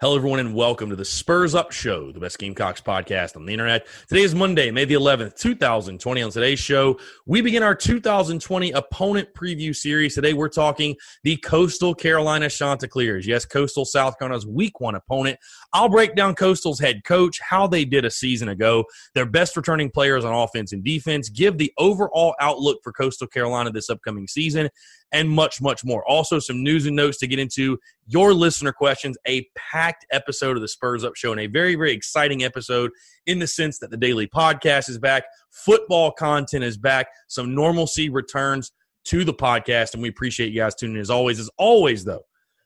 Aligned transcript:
Hello, 0.00 0.16
everyone, 0.16 0.40
and 0.40 0.56
welcome 0.56 0.90
to 0.90 0.96
the 0.96 1.04
Spurs 1.04 1.54
Up 1.54 1.70
Show, 1.70 2.10
the 2.10 2.18
best 2.18 2.36
Gamecocks 2.40 2.80
podcast 2.80 3.36
on 3.36 3.46
the 3.46 3.52
internet. 3.52 3.86
Today 4.08 4.22
is 4.22 4.34
Monday, 4.34 4.72
May 4.72 4.84
the 4.84 4.94
11th, 4.94 5.36
2020. 5.38 6.20
On 6.20 6.30
today's 6.32 6.58
show, 6.58 6.98
we 7.26 7.40
begin 7.40 7.62
our 7.62 7.76
2020 7.76 8.72
opponent 8.72 9.28
preview 9.34 9.74
series. 9.74 10.16
Today, 10.16 10.32
we're 10.32 10.48
talking 10.48 10.96
the 11.22 11.36
Coastal 11.36 11.94
Carolina 11.94 12.50
Chanticleers. 12.50 13.24
Yes, 13.24 13.44
Coastal 13.44 13.84
South 13.84 14.18
Carolina's 14.18 14.44
week 14.44 14.80
one 14.80 14.96
opponent. 14.96 15.38
I'll 15.72 15.88
break 15.88 16.16
down 16.16 16.34
Coastal's 16.34 16.80
head 16.80 17.04
coach, 17.04 17.38
how 17.40 17.68
they 17.68 17.84
did 17.84 18.04
a 18.04 18.10
season 18.10 18.48
ago, 18.48 18.86
their 19.14 19.26
best 19.26 19.56
returning 19.56 19.92
players 19.92 20.24
on 20.24 20.34
offense 20.34 20.72
and 20.72 20.82
defense, 20.82 21.28
give 21.28 21.56
the 21.56 21.72
overall 21.78 22.34
outlook 22.40 22.80
for 22.82 22.92
Coastal 22.92 23.28
Carolina 23.28 23.70
this 23.70 23.88
upcoming 23.88 24.26
season, 24.26 24.68
and 25.14 25.30
much, 25.30 25.62
much 25.62 25.84
more. 25.84 26.04
Also, 26.06 26.40
some 26.40 26.62
news 26.62 26.86
and 26.86 26.96
notes 26.96 27.18
to 27.18 27.28
get 27.28 27.38
into 27.38 27.78
your 28.08 28.34
listener 28.34 28.72
questions, 28.72 29.16
a 29.28 29.46
packed 29.56 30.04
episode 30.10 30.56
of 30.56 30.60
the 30.60 30.68
Spurs 30.68 31.04
Up 31.04 31.14
Show, 31.14 31.30
and 31.30 31.40
a 31.40 31.46
very, 31.46 31.76
very 31.76 31.92
exciting 31.92 32.42
episode 32.42 32.90
in 33.24 33.38
the 33.38 33.46
sense 33.46 33.78
that 33.78 33.90
the 33.90 33.96
daily 33.96 34.26
podcast 34.26 34.90
is 34.90 34.98
back, 34.98 35.22
football 35.50 36.10
content 36.10 36.64
is 36.64 36.76
back, 36.76 37.06
some 37.28 37.54
normalcy 37.54 38.10
returns 38.10 38.72
to 39.04 39.22
the 39.22 39.32
podcast, 39.32 39.94
and 39.94 40.02
we 40.02 40.08
appreciate 40.08 40.52
you 40.52 40.60
guys 40.60 40.74
tuning 40.74 40.96
in 40.96 41.00
as 41.00 41.10
always. 41.10 41.38
As 41.38 41.48
always, 41.58 42.04
though, 42.04 42.24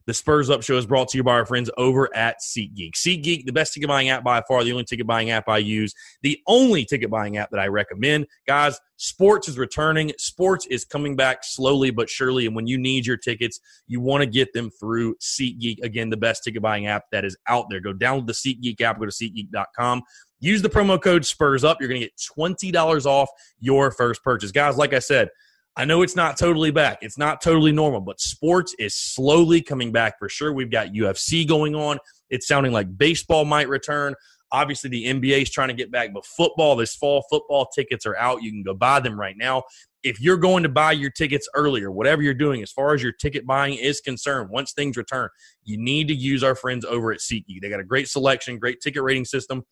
the 0.08 0.14
Spurs 0.14 0.48
Up 0.48 0.62
Show 0.62 0.78
is 0.78 0.86
brought 0.86 1.08
to 1.08 1.18
you 1.18 1.22
by 1.22 1.32
our 1.32 1.44
friends 1.44 1.70
over 1.76 2.08
at 2.16 2.40
SeatGeek. 2.40 2.94
SeatGeek, 2.94 3.44
the 3.44 3.52
best 3.52 3.74
ticket 3.74 3.90
buying 3.90 4.08
app 4.08 4.24
by 4.24 4.40
far, 4.48 4.64
the 4.64 4.72
only 4.72 4.84
ticket 4.84 5.06
buying 5.06 5.28
app 5.28 5.50
I 5.50 5.58
use, 5.58 5.94
the 6.22 6.40
only 6.46 6.86
ticket 6.86 7.10
buying 7.10 7.36
app 7.36 7.50
that 7.50 7.60
I 7.60 7.66
recommend. 7.66 8.26
Guys, 8.46 8.80
sports 8.96 9.48
is 9.48 9.58
returning. 9.58 10.10
Sports 10.16 10.64
is 10.70 10.86
coming 10.86 11.14
back 11.14 11.40
slowly 11.42 11.90
but 11.90 12.08
surely. 12.08 12.46
And 12.46 12.56
when 12.56 12.66
you 12.66 12.78
need 12.78 13.04
your 13.04 13.18
tickets, 13.18 13.60
you 13.86 14.00
want 14.00 14.22
to 14.22 14.26
get 14.26 14.54
them 14.54 14.70
through 14.70 15.14
SeatGeek. 15.16 15.82
Again, 15.82 16.08
the 16.08 16.16
best 16.16 16.42
ticket 16.42 16.62
buying 16.62 16.86
app 16.86 17.04
that 17.12 17.26
is 17.26 17.36
out 17.46 17.66
there. 17.68 17.80
Go 17.80 17.92
download 17.92 18.28
the 18.28 18.32
SeatGeek 18.32 18.80
app, 18.80 18.98
go 18.98 19.04
to 19.04 19.12
SeatGeek.com. 19.12 20.02
Use 20.40 20.62
the 20.62 20.70
promo 20.70 21.02
code 21.02 21.26
Spurs 21.26 21.64
Up. 21.64 21.76
You're 21.80 21.88
going 21.90 22.00
to 22.00 22.06
get 22.06 22.16
$20 22.16 23.04
off 23.04 23.28
your 23.60 23.90
first 23.90 24.24
purchase. 24.24 24.52
Guys, 24.52 24.78
like 24.78 24.94
I 24.94 25.00
said, 25.00 25.28
I 25.78 25.84
know 25.84 26.02
it's 26.02 26.16
not 26.16 26.36
totally 26.36 26.72
back. 26.72 26.98
It's 27.02 27.16
not 27.16 27.40
totally 27.40 27.70
normal, 27.70 28.00
but 28.00 28.20
sports 28.20 28.74
is 28.80 28.96
slowly 28.96 29.62
coming 29.62 29.92
back 29.92 30.18
for 30.18 30.28
sure. 30.28 30.52
We've 30.52 30.72
got 30.72 30.88
UFC 30.88 31.46
going 31.46 31.76
on. 31.76 31.98
It's 32.30 32.48
sounding 32.48 32.72
like 32.72 32.98
baseball 32.98 33.44
might 33.44 33.68
return. 33.68 34.16
Obviously, 34.50 34.90
the 34.90 35.04
NBA 35.04 35.42
is 35.42 35.50
trying 35.50 35.68
to 35.68 35.74
get 35.74 35.92
back, 35.92 36.12
but 36.12 36.26
football, 36.26 36.74
this 36.74 36.96
fall, 36.96 37.24
football 37.30 37.68
tickets 37.72 38.06
are 38.06 38.16
out. 38.16 38.42
You 38.42 38.50
can 38.50 38.64
go 38.64 38.74
buy 38.74 38.98
them 38.98 39.20
right 39.20 39.36
now. 39.38 39.62
If 40.02 40.20
you're 40.20 40.36
going 40.36 40.64
to 40.64 40.68
buy 40.68 40.92
your 40.92 41.10
tickets 41.10 41.48
earlier, 41.54 41.92
whatever 41.92 42.22
you're 42.22 42.34
doing, 42.34 42.60
as 42.60 42.72
far 42.72 42.92
as 42.92 43.00
your 43.00 43.12
ticket 43.12 43.46
buying 43.46 43.74
is 43.74 44.00
concerned, 44.00 44.50
once 44.50 44.72
things 44.72 44.96
return, 44.96 45.28
you 45.62 45.78
need 45.78 46.08
to 46.08 46.14
use 46.14 46.42
our 46.42 46.56
friends 46.56 46.84
over 46.84 47.12
at 47.12 47.20
SeatGeek. 47.20 47.60
They 47.62 47.70
got 47.70 47.78
a 47.78 47.84
great 47.84 48.08
selection, 48.08 48.58
great 48.58 48.80
ticket 48.80 49.04
rating 49.04 49.26
system, 49.26 49.62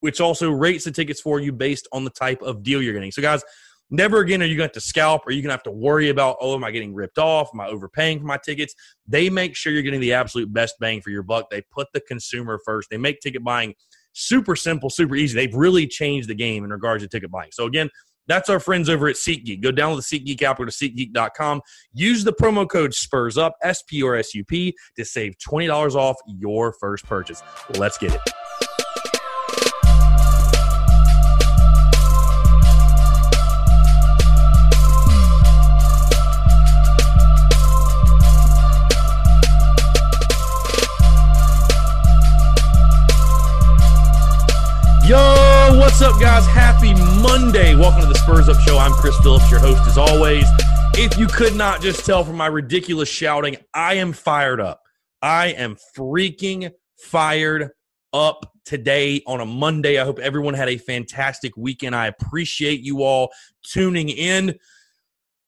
which 0.00 0.20
also 0.20 0.50
rates 0.50 0.86
the 0.86 0.90
tickets 0.90 1.20
for 1.20 1.38
you 1.38 1.52
based 1.52 1.86
on 1.92 2.02
the 2.02 2.10
type 2.10 2.42
of 2.42 2.64
deal 2.64 2.82
you're 2.82 2.94
getting. 2.94 3.12
So, 3.12 3.22
guys, 3.22 3.44
Never 3.90 4.20
again 4.20 4.42
are 4.42 4.46
you 4.46 4.56
going 4.56 4.68
to 4.68 4.74
have 4.74 4.82
to 4.82 4.88
scalp 4.88 5.26
or 5.26 5.32
you're 5.32 5.42
going 5.42 5.50
to 5.50 5.54
have 5.54 5.62
to 5.64 5.70
worry 5.70 6.08
about, 6.08 6.36
oh, 6.40 6.54
am 6.54 6.64
I 6.64 6.70
getting 6.70 6.94
ripped 6.94 7.18
off? 7.18 7.50
Am 7.52 7.60
I 7.60 7.66
overpaying 7.66 8.20
for 8.20 8.26
my 8.26 8.38
tickets? 8.38 8.74
They 9.06 9.28
make 9.28 9.54
sure 9.54 9.72
you're 9.72 9.82
getting 9.82 10.00
the 10.00 10.14
absolute 10.14 10.52
best 10.52 10.76
bang 10.80 11.02
for 11.02 11.10
your 11.10 11.22
buck. 11.22 11.50
They 11.50 11.62
put 11.70 11.88
the 11.92 12.00
consumer 12.00 12.58
first. 12.64 12.88
They 12.90 12.96
make 12.96 13.20
ticket 13.20 13.44
buying 13.44 13.74
super 14.14 14.56
simple, 14.56 14.90
super 14.90 15.14
easy. 15.14 15.34
They've 15.34 15.54
really 15.54 15.86
changed 15.86 16.28
the 16.28 16.34
game 16.34 16.64
in 16.64 16.70
regards 16.70 17.02
to 17.02 17.08
ticket 17.08 17.30
buying. 17.30 17.50
So, 17.52 17.66
again, 17.66 17.90
that's 18.28 18.48
our 18.48 18.60
friends 18.60 18.88
over 18.88 19.08
at 19.08 19.16
SeatGeek. 19.16 19.62
Go 19.62 19.72
download 19.72 20.08
the 20.08 20.18
SeatGeek 20.18 20.42
app, 20.42 20.58
go 20.58 20.64
to 20.64 20.70
SeatGeek.com. 20.70 21.60
Use 21.92 22.24
the 22.24 22.32
promo 22.32 22.68
code 22.68 22.94
SPURS 22.94 23.36
UP, 23.36 23.54
S 23.62 23.82
P 23.82 24.02
R 24.02 24.16
S 24.16 24.34
U 24.34 24.44
P, 24.44 24.74
to 24.96 25.04
save 25.04 25.34
$20 25.38 25.94
off 25.94 26.16
your 26.26 26.72
first 26.74 27.04
purchase. 27.04 27.42
Let's 27.76 27.98
get 27.98 28.14
it. 28.14 28.20
What's 45.92 46.00
up, 46.00 46.18
guys? 46.18 46.46
Happy 46.46 46.94
Monday. 47.20 47.74
Welcome 47.74 48.00
to 48.00 48.06
the 48.06 48.14
Spurs 48.14 48.48
Up 48.48 48.58
Show. 48.60 48.78
I'm 48.78 48.92
Chris 48.92 49.14
Phillips, 49.18 49.50
your 49.50 49.60
host 49.60 49.86
as 49.86 49.98
always. 49.98 50.46
If 50.94 51.18
you 51.18 51.26
could 51.26 51.54
not 51.54 51.82
just 51.82 52.06
tell 52.06 52.24
from 52.24 52.38
my 52.38 52.46
ridiculous 52.46 53.10
shouting, 53.10 53.58
I 53.74 53.94
am 53.96 54.14
fired 54.14 54.58
up. 54.58 54.80
I 55.20 55.48
am 55.48 55.76
freaking 55.94 56.70
fired 56.96 57.72
up 58.14 58.54
today 58.64 59.20
on 59.26 59.42
a 59.42 59.44
Monday. 59.44 60.00
I 60.00 60.04
hope 60.06 60.18
everyone 60.18 60.54
had 60.54 60.70
a 60.70 60.78
fantastic 60.78 61.54
weekend. 61.58 61.94
I 61.94 62.06
appreciate 62.06 62.80
you 62.80 63.02
all 63.02 63.30
tuning 63.62 64.08
in 64.08 64.58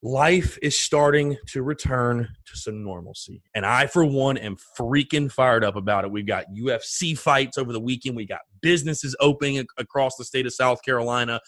life 0.05 0.59
is 0.61 0.79
starting 0.79 1.35
to 1.47 1.63
return 1.63 2.29
to 2.45 2.57
some 2.59 2.85
normalcy. 2.85 3.43
And 3.55 3.65
I, 3.65 3.87
for 3.87 4.05
one, 4.05 4.37
am 4.37 4.57
freaking 4.79 5.33
fired 5.33 5.65
up 5.65 5.77
about 5.77 6.05
it. 6.05 6.11
We've 6.11 6.27
got 6.27 6.45
UFC 6.55 7.17
fights 7.17 7.57
over 7.57 7.73
the 7.73 7.81
weekend, 7.81 8.15
we 8.15 8.27
got 8.27 8.43
businesses 8.61 9.17
opening 9.19 9.65
across 9.79 10.17
the 10.17 10.25
state 10.25 10.45
of 10.47 10.53
South 10.53 10.83
Carolina. 10.83 11.41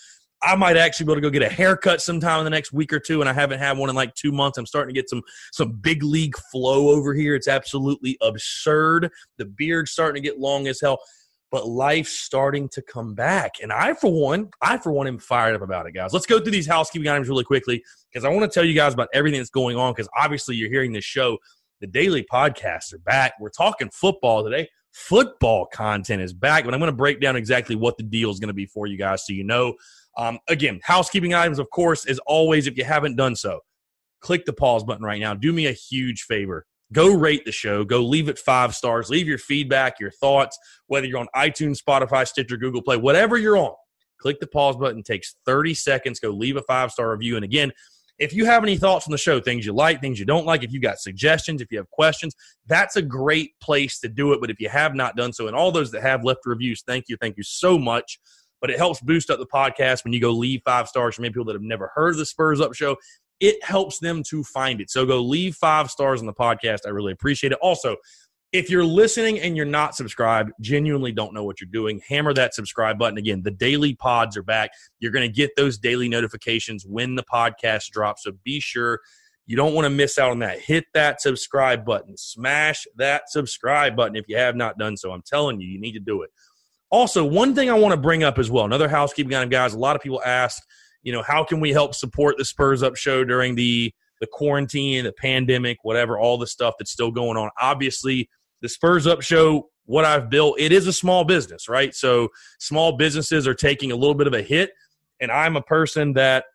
I 0.42 0.54
might 0.56 0.76
actually 0.76 1.06
be 1.06 1.12
able 1.12 1.22
to 1.22 1.28
go 1.28 1.30
get 1.30 1.42
a 1.42 1.54
haircut 1.54 2.00
sometime 2.00 2.38
in 2.38 2.44
the 2.44 2.50
next 2.50 2.72
week 2.72 2.92
or 2.92 3.00
two, 3.00 3.20
and 3.20 3.28
I 3.28 3.32
haven't 3.32 3.58
had 3.58 3.76
one 3.76 3.90
in 3.90 3.96
like 3.96 4.14
two 4.14 4.32
months. 4.32 4.58
I'm 4.58 4.66
starting 4.66 4.94
to 4.94 4.98
get 4.98 5.08
some 5.08 5.22
some 5.52 5.72
big 5.80 6.02
league 6.02 6.36
flow 6.50 6.90
over 6.90 7.14
here. 7.14 7.34
It's 7.34 7.48
absolutely 7.48 8.16
absurd. 8.22 9.10
The 9.38 9.46
beard's 9.46 9.92
starting 9.92 10.22
to 10.22 10.26
get 10.26 10.38
long 10.38 10.66
as 10.66 10.80
hell 10.80 10.98
but 11.56 11.66
life's 11.66 12.12
starting 12.12 12.68
to 12.68 12.82
come 12.82 13.14
back. 13.14 13.54
And 13.62 13.72
I, 13.72 13.94
for 13.94 14.12
one, 14.12 14.50
I, 14.60 14.76
for 14.76 14.92
one, 14.92 15.06
am 15.06 15.18
fired 15.18 15.54
up 15.54 15.62
about 15.62 15.86
it, 15.86 15.92
guys. 15.92 16.12
Let's 16.12 16.26
go 16.26 16.38
through 16.38 16.52
these 16.52 16.66
housekeeping 16.66 17.08
items 17.08 17.30
really 17.30 17.44
quickly 17.44 17.82
because 18.12 18.26
I 18.26 18.28
want 18.28 18.42
to 18.42 18.54
tell 18.54 18.62
you 18.62 18.74
guys 18.74 18.92
about 18.92 19.08
everything 19.14 19.40
that's 19.40 19.48
going 19.48 19.74
on 19.74 19.94
because 19.94 20.06
obviously 20.14 20.54
you're 20.54 20.68
hearing 20.68 20.92
this 20.92 21.06
show. 21.06 21.38
The 21.80 21.86
daily 21.86 22.26
podcasts 22.30 22.92
are 22.92 22.98
back. 22.98 23.32
We're 23.40 23.48
talking 23.48 23.88
football 23.90 24.44
today. 24.44 24.68
Football 24.92 25.64
content 25.72 26.20
is 26.20 26.34
back, 26.34 26.66
but 26.66 26.74
I'm 26.74 26.80
going 26.80 26.92
to 26.92 26.96
break 26.96 27.22
down 27.22 27.36
exactly 27.36 27.74
what 27.74 27.96
the 27.96 28.02
deal 28.02 28.30
is 28.30 28.38
going 28.38 28.48
to 28.48 28.54
be 28.54 28.66
for 28.66 28.86
you 28.86 28.98
guys 28.98 29.24
so 29.24 29.32
you 29.32 29.42
know. 29.42 29.76
Um, 30.18 30.38
again, 30.48 30.80
housekeeping 30.82 31.32
items, 31.32 31.58
of 31.58 31.70
course, 31.70 32.04
as 32.04 32.18
always, 32.26 32.66
if 32.66 32.76
you 32.76 32.84
haven't 32.84 33.16
done 33.16 33.34
so, 33.34 33.60
click 34.20 34.44
the 34.44 34.52
pause 34.52 34.84
button 34.84 35.06
right 35.06 35.20
now. 35.20 35.32
Do 35.32 35.54
me 35.54 35.68
a 35.68 35.72
huge 35.72 36.24
favor 36.24 36.66
go 36.92 37.12
rate 37.12 37.44
the 37.44 37.52
show. 37.52 37.84
Go 37.84 38.00
leave 38.00 38.28
it 38.28 38.38
five 38.38 38.74
stars. 38.74 39.08
Leave 39.08 39.26
your 39.26 39.38
feedback 39.38 39.98
your 40.00 40.10
thoughts 40.10 40.58
whether 40.86 41.06
you're 41.06 41.18
on 41.18 41.28
itunes 41.34 41.78
spotify 41.82 42.26
stitcher 42.26 42.56
google 42.56 42.82
play 42.82 42.96
whatever 42.96 43.36
you're 43.36 43.56
on. 43.56 43.74
Click 44.18 44.40
the 44.40 44.46
pause 44.46 44.76
button. 44.76 45.02
Takes 45.02 45.36
30 45.44 45.74
seconds. 45.74 46.20
Go 46.20 46.30
leave 46.30 46.56
a 46.56 46.62
five 46.62 46.90
star 46.90 47.10
review. 47.10 47.36
And 47.36 47.44
again 47.44 47.72
if 48.18 48.32
you 48.32 48.46
have 48.46 48.62
any 48.62 48.78
thoughts 48.78 49.06
on 49.06 49.12
the 49.12 49.18
show 49.18 49.40
things 49.40 49.66
you 49.66 49.74
like 49.74 50.00
things 50.00 50.18
you 50.18 50.24
don't 50.24 50.46
like 50.46 50.62
if 50.62 50.72
you 50.72 50.80
got 50.80 50.98
suggestions 50.98 51.60
if 51.60 51.70
you 51.70 51.76
have 51.76 51.90
questions 51.90 52.34
that's 52.66 52.96
a 52.96 53.02
great 53.02 53.50
place 53.60 53.98
to 54.00 54.08
do 54.08 54.32
it. 54.32 54.40
But 54.40 54.50
if 54.50 54.58
you 54.58 54.70
have 54.70 54.94
not 54.94 55.16
done 55.16 55.32
so 55.32 55.48
and 55.48 55.56
all 55.56 55.70
those 55.70 55.90
that 55.90 56.02
have 56.02 56.24
left 56.24 56.40
reviews 56.44 56.82
thank 56.86 57.06
you. 57.08 57.16
Thank 57.20 57.36
you 57.36 57.42
so 57.42 57.78
much. 57.78 58.18
But 58.60 58.70
it 58.70 58.78
helps 58.78 59.00
boost 59.00 59.28
up 59.28 59.38
the 59.38 59.46
podcast 59.46 60.02
when 60.02 60.14
you 60.14 60.20
go 60.20 60.30
leave 60.30 60.62
five 60.64 60.88
stars. 60.88 61.14
For 61.14 61.22
many 61.22 61.30
people 61.30 61.44
that 61.44 61.52
have 61.52 61.62
never 61.62 61.92
heard 61.94 62.12
of 62.12 62.16
the 62.16 62.26
Spurs 62.26 62.58
Up 62.58 62.74
Show. 62.74 62.96
It 63.40 63.62
helps 63.62 63.98
them 63.98 64.22
to 64.24 64.42
find 64.44 64.80
it. 64.80 64.90
So 64.90 65.04
go 65.04 65.20
leave 65.20 65.56
five 65.56 65.90
stars 65.90 66.20
on 66.20 66.26
the 66.26 66.32
podcast. 66.32 66.80
I 66.86 66.90
really 66.90 67.12
appreciate 67.12 67.52
it. 67.52 67.58
Also, 67.60 67.96
if 68.52 68.70
you're 68.70 68.84
listening 68.84 69.40
and 69.40 69.56
you're 69.56 69.66
not 69.66 69.94
subscribed, 69.94 70.52
genuinely 70.60 71.12
don't 71.12 71.34
know 71.34 71.44
what 71.44 71.60
you're 71.60 71.68
doing, 71.70 72.00
hammer 72.08 72.32
that 72.32 72.54
subscribe 72.54 72.98
button. 72.98 73.18
Again, 73.18 73.42
the 73.42 73.50
daily 73.50 73.94
pods 73.94 74.36
are 74.36 74.42
back. 74.42 74.70
You're 74.98 75.12
going 75.12 75.28
to 75.28 75.34
get 75.34 75.50
those 75.56 75.76
daily 75.78 76.08
notifications 76.08 76.86
when 76.86 77.16
the 77.16 77.24
podcast 77.24 77.90
drops. 77.90 78.22
So 78.22 78.32
be 78.44 78.60
sure 78.60 79.00
you 79.46 79.56
don't 79.56 79.74
want 79.74 79.84
to 79.84 79.90
miss 79.90 80.18
out 80.18 80.30
on 80.30 80.38
that. 80.40 80.60
Hit 80.60 80.86
that 80.94 81.20
subscribe 81.20 81.84
button, 81.84 82.16
smash 82.16 82.86
that 82.96 83.30
subscribe 83.30 83.94
button 83.94 84.16
if 84.16 84.24
you 84.28 84.36
have 84.36 84.56
not 84.56 84.78
done 84.78 84.96
so. 84.96 85.12
I'm 85.12 85.22
telling 85.22 85.60
you, 85.60 85.68
you 85.68 85.80
need 85.80 85.92
to 85.92 86.00
do 86.00 86.22
it. 86.22 86.30
Also, 86.90 87.24
one 87.24 87.54
thing 87.54 87.68
I 87.68 87.74
want 87.74 87.92
to 87.92 88.00
bring 88.00 88.22
up 88.22 88.38
as 88.38 88.50
well, 88.50 88.64
another 88.64 88.88
housekeeping 88.88 89.34
item, 89.34 89.48
guys. 89.48 89.74
A 89.74 89.78
lot 89.78 89.96
of 89.96 90.02
people 90.02 90.22
ask, 90.24 90.62
you 91.06 91.12
know, 91.12 91.22
how 91.22 91.44
can 91.44 91.60
we 91.60 91.70
help 91.70 91.94
support 91.94 92.36
the 92.36 92.44
Spurs 92.44 92.82
Up 92.82 92.96
show 92.96 93.22
during 93.22 93.54
the 93.54 93.94
the 94.20 94.26
quarantine, 94.26 95.04
the 95.04 95.12
pandemic, 95.12 95.78
whatever, 95.82 96.18
all 96.18 96.36
the 96.36 96.46
stuff 96.46 96.74
that's 96.78 96.90
still 96.90 97.12
going 97.12 97.36
on. 97.36 97.48
Obviously, 97.60 98.28
the 98.60 98.68
Spurs 98.68 99.06
Up 99.06 99.22
show, 99.22 99.68
what 99.84 100.04
I've 100.04 100.30
built, 100.30 100.58
it 100.58 100.72
is 100.72 100.86
a 100.86 100.92
small 100.92 101.22
business, 101.22 101.68
right? 101.68 101.94
So 101.94 102.30
small 102.58 102.96
businesses 102.96 103.46
are 103.46 103.54
taking 103.54 103.92
a 103.92 103.94
little 103.94 104.14
bit 104.14 104.26
of 104.26 104.32
a 104.32 104.42
hit. 104.42 104.70
And 105.20 105.30
I'm 105.30 105.54
a 105.54 105.62
person 105.62 106.14
that 106.14 106.46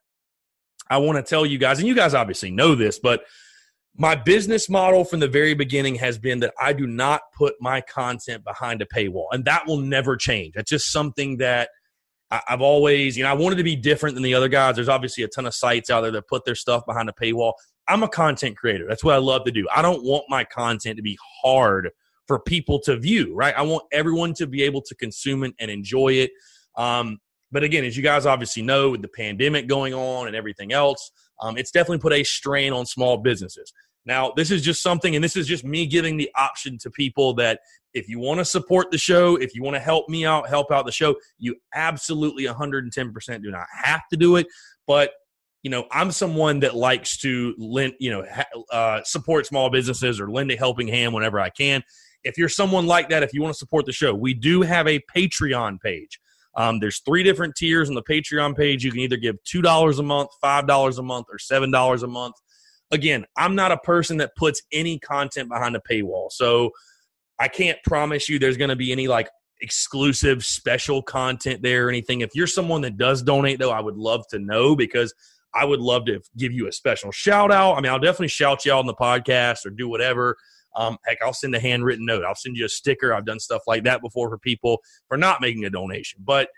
I 0.90 0.98
want 0.98 1.18
to 1.18 1.24
tell 1.24 1.46
you 1.46 1.58
guys, 1.58 1.80
and 1.80 1.88
you 1.88 1.96
guys 1.96 2.14
obviously 2.14 2.52
know 2.52 2.76
this, 2.76 3.00
but 3.00 3.22
my 3.96 4.16
business 4.16 4.70
model 4.70 5.06
from 5.06 5.20
the 5.20 5.28
very 5.28 5.54
beginning 5.54 5.96
has 5.96 6.18
been 6.18 6.40
that 6.40 6.54
I 6.60 6.74
do 6.74 6.88
not 6.88 7.22
put 7.34 7.54
my 7.62 7.80
content 7.80 8.44
behind 8.44 8.82
a 8.82 8.86
paywall, 8.86 9.28
and 9.32 9.46
that 9.46 9.68
will 9.68 9.78
never 9.78 10.18
change. 10.18 10.56
That's 10.56 10.70
just 10.70 10.92
something 10.92 11.38
that 11.38 11.70
I've 12.32 12.62
always, 12.62 13.18
you 13.18 13.24
know, 13.24 13.30
I 13.30 13.34
wanted 13.34 13.58
to 13.58 13.64
be 13.64 13.76
different 13.76 14.16
than 14.16 14.24
the 14.24 14.34
other 14.34 14.48
guys. 14.48 14.76
There's 14.76 14.88
obviously 14.88 15.24
a 15.26 15.28
ton 15.28 15.46
of 15.46 15.54
sites 15.54 15.90
out 15.90 16.02
there 16.02 16.12
that 16.12 16.28
put 16.28 16.46
their 16.46 16.56
stuff 16.56 16.86
behind 16.86 17.10
a 17.10 17.14
paywall. 17.14 17.54
I'm 17.88 18.04
a 18.04 18.08
content 18.08 18.58
creator. 18.58 18.86
That's 18.88 19.04
what 19.04 19.16
I 19.16 19.18
love 19.18 19.44
to 19.46 19.52
do. 19.52 19.68
I 19.76 19.82
don't 19.82 20.04
want 20.04 20.24
my 20.30 20.46
content 20.46 20.96
to 20.96 21.04
be 21.04 21.18
hard 21.44 21.90
for 22.28 22.40
people 22.40 22.80
to 22.82 22.98
view, 22.98 23.36
right? 23.36 23.54
I 23.58 23.64
want 23.64 23.84
everyone 23.92 24.34
to 24.36 24.48
be 24.48 24.64
able 24.64 24.82
to 24.84 24.96
consume 24.96 25.44
it 25.44 25.54
and 25.60 25.70
enjoy 25.70 26.14
it. 26.14 26.32
Um, 26.78 27.20
but 27.52 27.64
again, 27.64 27.84
as 27.84 27.98
you 27.98 28.04
guys 28.04 28.26
obviously 28.26 28.64
know, 28.64 28.92
with 28.92 29.02
the 29.02 29.10
pandemic 29.10 29.68
going 29.68 29.94
on 29.94 30.28
and 30.28 30.36
everything 30.36 30.72
else, 30.72 31.12
um, 31.42 31.58
it's 31.58 31.72
definitely 31.72 32.00
put 32.00 32.14
a 32.14 32.24
strain 32.24 32.72
on 32.72 32.86
small 32.86 33.18
businesses. 33.18 33.74
Now, 34.06 34.34
this 34.36 34.50
is 34.52 34.62
just 34.62 34.82
something, 34.82 35.16
and 35.16 35.24
this 35.24 35.36
is 35.36 35.48
just 35.48 35.64
me 35.64 35.86
giving 35.86 36.18
the 36.18 36.30
option 36.36 36.78
to 36.80 36.90
people 36.90 37.34
that 37.36 37.60
if 37.94 38.08
you 38.08 38.20
want 38.20 38.40
to 38.40 38.46
support 38.46 38.90
the 38.90 38.98
show, 38.98 39.36
if 39.36 39.54
you 39.54 39.64
want 39.64 39.76
to 39.76 39.80
help 39.80 40.10
me 40.10 40.26
out, 40.26 40.50
help 40.50 40.72
out 40.72 40.86
the 40.86 40.92
show, 40.92 41.16
you 41.38 41.56
absolutely 41.76 42.46
110% 42.46 43.44
do 43.44 43.52
not 43.52 43.68
have 43.84 44.02
to 44.10 44.18
do 44.18 44.38
it. 44.38 44.48
But 44.88 45.12
you 45.64 45.70
know, 45.70 45.86
I'm 45.92 46.12
someone 46.12 46.60
that 46.62 46.76
likes 46.76 47.18
to 47.18 47.54
lend, 47.58 47.94
you 48.00 48.10
know, 48.10 48.26
uh, 48.72 49.02
support 49.04 49.46
small 49.46 49.70
businesses 49.70 50.20
or 50.20 50.30
lend 50.32 50.52
a 50.52 50.56
helping 50.56 50.88
hand 50.88 51.14
whenever 51.14 51.40
I 51.40 51.50
can. 51.50 51.84
If 52.24 52.38
you're 52.38 52.50
someone 52.50 52.88
like 52.88 53.10
that, 53.10 53.24
if 53.24 53.34
you 53.34 53.42
want 53.42 53.54
to 53.54 53.60
support 53.60 53.86
the 53.86 53.92
show, 53.92 54.14
we 54.14 54.34
do 54.34 54.62
have 54.64 54.88
a 54.88 55.00
Patreon 55.16 55.80
page. 55.80 56.20
Um, 56.56 56.80
there's 56.80 57.00
three 57.00 57.24
different 57.24 57.56
tiers 57.56 57.90
on 57.90 57.96
the 57.96 58.04
Patreon 58.04 58.58
page. 58.58 58.84
You 58.84 58.92
can 58.92 59.00
either 59.00 59.18
give 59.18 59.42
two 59.44 59.62
dollars 59.62 60.00
a 60.00 60.04
month, 60.04 60.30
five 60.42 60.68
dollars 60.68 60.98
a 60.98 61.04
month, 61.04 61.28
or 61.32 61.40
seven 61.40 61.72
dollars 61.72 62.04
a 62.04 62.08
month. 62.08 62.36
Again, 62.92 63.26
I'm 63.38 63.56
not 63.56 63.72
a 63.72 63.78
person 63.78 64.18
that 64.18 64.36
puts 64.36 64.62
any 64.72 65.00
content 65.00 65.50
behind 65.50 65.76
a 65.76 65.82
paywall, 65.90 66.32
so 66.32 66.72
I 67.40 67.48
can't 67.48 67.78
promise 67.84 68.30
you 68.30 68.38
there's 68.38 68.58
going 68.58 68.70
to 68.70 68.76
be 68.76 68.92
any 68.92 69.08
like 69.08 69.30
exclusive 69.62 70.44
special 70.44 71.02
content 71.02 71.62
there 71.62 71.88
or 71.88 71.90
anything. 71.90 72.22
If 72.22 72.32
you're 72.36 72.48
someone 72.48 72.82
that 72.82 72.98
does 72.98 73.24
donate, 73.24 73.60
though, 73.60 73.72
I 73.72 73.80
would 73.80 73.96
love 73.96 74.28
to 74.30 74.40
know 74.40 74.76
because 74.76 75.14
I 75.54 75.66
would 75.66 75.80
love 75.80 76.06
to 76.06 76.22
give 76.38 76.52
you 76.52 76.68
a 76.68 76.72
special 76.72 77.12
shout 77.12 77.52
out. 77.52 77.74
I 77.74 77.82
mean, 77.82 77.92
I'll 77.92 78.00
definitely 78.00 78.30
shout 78.30 78.66
you 78.66 78.74
out 78.74 78.80
on 78.80 78.88
the 78.88 78.94
podcast 78.94 79.66
or 79.66 79.70
do 79.70 79.88
whatever. 79.88 80.38
Um, 80.76 80.98
heck, 81.06 81.18
I'll 81.22 81.34
send 81.34 81.54
a 81.56 81.60
handwritten 81.60 82.06
note. 82.06 82.24
I'll 82.24 82.36
send 82.36 82.56
you 82.56 82.66
a 82.66 82.70
sticker. 82.70 83.14
I've 83.14 83.26
done 83.26 83.40
stuff 83.40 83.64
like 83.68 83.84
that 83.84 84.02
before 84.02 84.30
for 84.30 84.38
people 84.38 84.80
for 85.08 85.18
not 85.18 85.42
making 85.42 85.66
a 85.66 85.70
donation. 85.70 86.22
But 86.24 86.50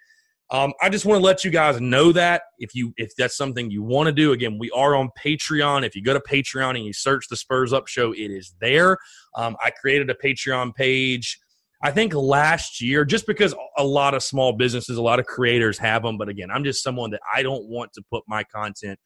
um, 0.50 0.74
I 0.82 0.90
just 0.90 1.06
want 1.06 1.20
to 1.20 1.26
let 1.26 1.44
you 1.44 1.52
guys 1.52 1.82
know 1.82 2.12
that 2.12 2.44
if 2.60 2.76
you 2.76 2.94
if 2.98 3.16
that's 3.16 3.36
something 3.36 3.72
you 3.72 3.82
want 3.82 4.08
to 4.08 4.14
do, 4.14 4.34
again, 4.34 4.58
we 4.60 4.70
are 4.72 4.96
on 4.96 5.10
Patreon. 5.24 5.86
If 5.86 5.96
you 5.96 6.04
go 6.04 6.14
to 6.14 6.20
Patreon 6.20 6.76
and 6.76 6.86
you 6.86 6.94
search 6.94 7.28
the 7.28 7.36
Spurs 7.36 7.74
Up 7.74 7.88
Show, 7.88 8.12
it 8.12 8.30
is 8.30 8.54
there. 8.62 8.98
Um, 9.36 9.56
I 9.64 9.72
created 9.72 10.10
a 10.10 10.14
Patreon 10.14 10.76
page. 10.76 11.40
I 11.82 11.92
think 11.92 12.14
last 12.14 12.82
year, 12.82 13.04
just 13.04 13.28
because 13.28 13.54
a 13.78 13.84
lot 13.84 14.14
of 14.14 14.24
small 14.24 14.54
businesses, 14.54 14.98
a 14.98 15.02
lot 15.02 15.20
of 15.20 15.26
creators 15.26 15.78
have 15.80 16.04
them. 16.04 16.18
But 16.18 16.30
again, 16.30 16.50
I'm 16.52 16.64
just 16.64 16.84
someone 16.84 17.12
that 17.12 17.22
I 17.34 17.44
don't 17.44 17.68
want 17.68 17.92
to 17.94 18.04
put 18.10 18.24
my 18.28 18.44
content 18.44 19.00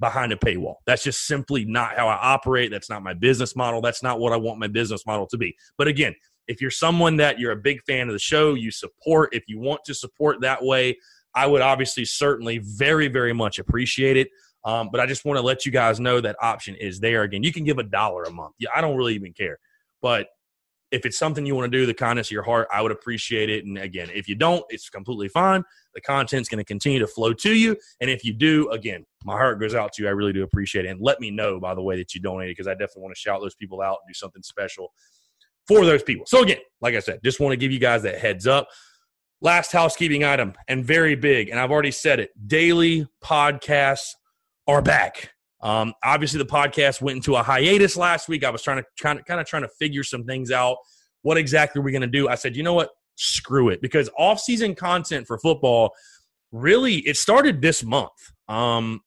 behind 0.00 0.32
a 0.32 0.36
paywall. 0.36 0.76
That's 0.86 1.04
just 1.04 1.26
simply 1.26 1.64
not 1.64 1.96
how 1.96 2.08
I 2.08 2.16
operate. 2.16 2.70
That's 2.70 2.90
not 2.90 3.02
my 3.02 3.14
business 3.14 3.54
model. 3.54 3.80
That's 3.80 4.02
not 4.02 4.18
what 4.18 4.32
I 4.32 4.36
want 4.36 4.58
my 4.58 4.66
business 4.66 5.06
model 5.06 5.26
to 5.28 5.38
be. 5.38 5.56
But 5.78 5.88
again, 5.88 6.14
if 6.48 6.60
you're 6.60 6.70
someone 6.70 7.16
that 7.16 7.38
you're 7.38 7.52
a 7.52 7.56
big 7.56 7.82
fan 7.84 8.08
of 8.08 8.12
the 8.12 8.18
show, 8.18 8.54
you 8.54 8.70
support, 8.70 9.34
if 9.34 9.44
you 9.48 9.58
want 9.58 9.80
to 9.84 9.94
support 9.94 10.40
that 10.40 10.64
way, 10.64 10.96
I 11.34 11.46
would 11.46 11.62
obviously 11.62 12.04
certainly 12.04 12.58
very, 12.58 13.08
very 13.08 13.32
much 13.32 13.58
appreciate 13.58 14.16
it. 14.16 14.28
Um, 14.64 14.88
but 14.90 15.00
I 15.00 15.06
just 15.06 15.24
want 15.24 15.38
to 15.38 15.42
let 15.42 15.64
you 15.64 15.70
guys 15.70 16.00
know 16.00 16.20
that 16.20 16.36
option 16.40 16.74
is 16.76 16.98
there. 16.98 17.22
Again, 17.22 17.42
you 17.42 17.52
can 17.52 17.64
give 17.64 17.78
a 17.78 17.84
dollar 17.84 18.24
a 18.24 18.32
month. 18.32 18.54
Yeah, 18.58 18.70
I 18.74 18.80
don't 18.80 18.96
really 18.96 19.14
even 19.14 19.32
care. 19.32 19.58
But 20.02 20.28
if 20.90 21.04
it's 21.04 21.18
something 21.18 21.44
you 21.44 21.54
want 21.54 21.70
to 21.70 21.78
do, 21.78 21.84
the 21.84 21.94
kindness 21.94 22.28
of 22.28 22.32
your 22.32 22.42
heart, 22.42 22.68
I 22.72 22.80
would 22.80 22.92
appreciate 22.92 23.50
it. 23.50 23.64
And 23.64 23.76
again, 23.78 24.08
if 24.14 24.28
you 24.28 24.34
don't, 24.34 24.64
it's 24.68 24.88
completely 24.88 25.28
fine. 25.28 25.62
The 25.94 26.00
content's 26.00 26.48
going 26.48 26.58
to 26.58 26.64
continue 26.64 26.98
to 27.00 27.06
flow 27.06 27.32
to 27.32 27.52
you. 27.54 27.76
And 28.00 28.08
if 28.08 28.24
you 28.24 28.32
do, 28.32 28.70
again, 28.70 29.04
my 29.24 29.34
heart 29.34 29.60
goes 29.60 29.74
out 29.74 29.92
to 29.94 30.02
you. 30.02 30.08
I 30.08 30.12
really 30.12 30.32
do 30.32 30.42
appreciate 30.42 30.84
it. 30.84 30.88
And 30.88 31.00
let 31.00 31.20
me 31.20 31.30
know, 31.30 31.60
by 31.60 31.74
the 31.74 31.82
way, 31.82 31.96
that 31.96 32.14
you 32.14 32.20
donated 32.20 32.56
because 32.56 32.68
I 32.68 32.72
definitely 32.72 33.02
want 33.02 33.14
to 33.14 33.20
shout 33.20 33.40
those 33.40 33.54
people 33.54 33.82
out 33.82 33.98
and 34.02 34.08
do 34.08 34.14
something 34.14 34.42
special 34.42 34.92
for 35.66 35.84
those 35.84 36.02
people. 36.02 36.26
So 36.26 36.42
again, 36.42 36.58
like 36.80 36.94
I 36.94 37.00
said, 37.00 37.20
just 37.24 37.40
want 37.40 37.52
to 37.52 37.56
give 37.56 37.72
you 37.72 37.78
guys 37.78 38.02
that 38.02 38.18
heads 38.18 38.46
up. 38.46 38.68
Last 39.42 39.72
housekeeping 39.72 40.24
item 40.24 40.54
and 40.66 40.84
very 40.84 41.14
big, 41.14 41.50
and 41.50 41.60
I've 41.60 41.70
already 41.70 41.90
said 41.90 42.20
it 42.20 42.30
daily 42.46 43.06
podcasts 43.22 44.08
are 44.66 44.80
back. 44.80 45.30
Um, 45.60 45.92
obviously, 46.02 46.38
the 46.38 46.46
podcast 46.46 47.02
went 47.02 47.16
into 47.16 47.36
a 47.36 47.42
hiatus 47.42 47.96
last 47.96 48.28
week. 48.28 48.44
I 48.44 48.50
was 48.50 48.62
trying 48.62 48.78
to 48.78 48.84
kind 49.00 49.18
of 49.18 49.24
kind 49.26 49.40
of 49.40 49.46
trying 49.46 49.62
to 49.62 49.68
figure 49.78 50.02
some 50.02 50.24
things 50.24 50.50
out. 50.50 50.78
What 51.22 51.36
exactly 51.36 51.80
are 51.80 51.82
we 51.82 51.92
going 51.92 52.02
to 52.02 52.06
do? 52.08 52.28
I 52.28 52.34
said, 52.34 52.56
you 52.56 52.62
know 52.62 52.74
what? 52.74 52.90
Screw 53.16 53.68
it, 53.68 53.82
because 53.82 54.08
off-season 54.18 54.74
content 54.74 55.26
for 55.26 55.38
football 55.38 55.92
really 56.52 56.96
it 56.98 57.16
started 57.16 57.60
this 57.60 57.84
month, 57.84 58.12
um, 58.48 59.00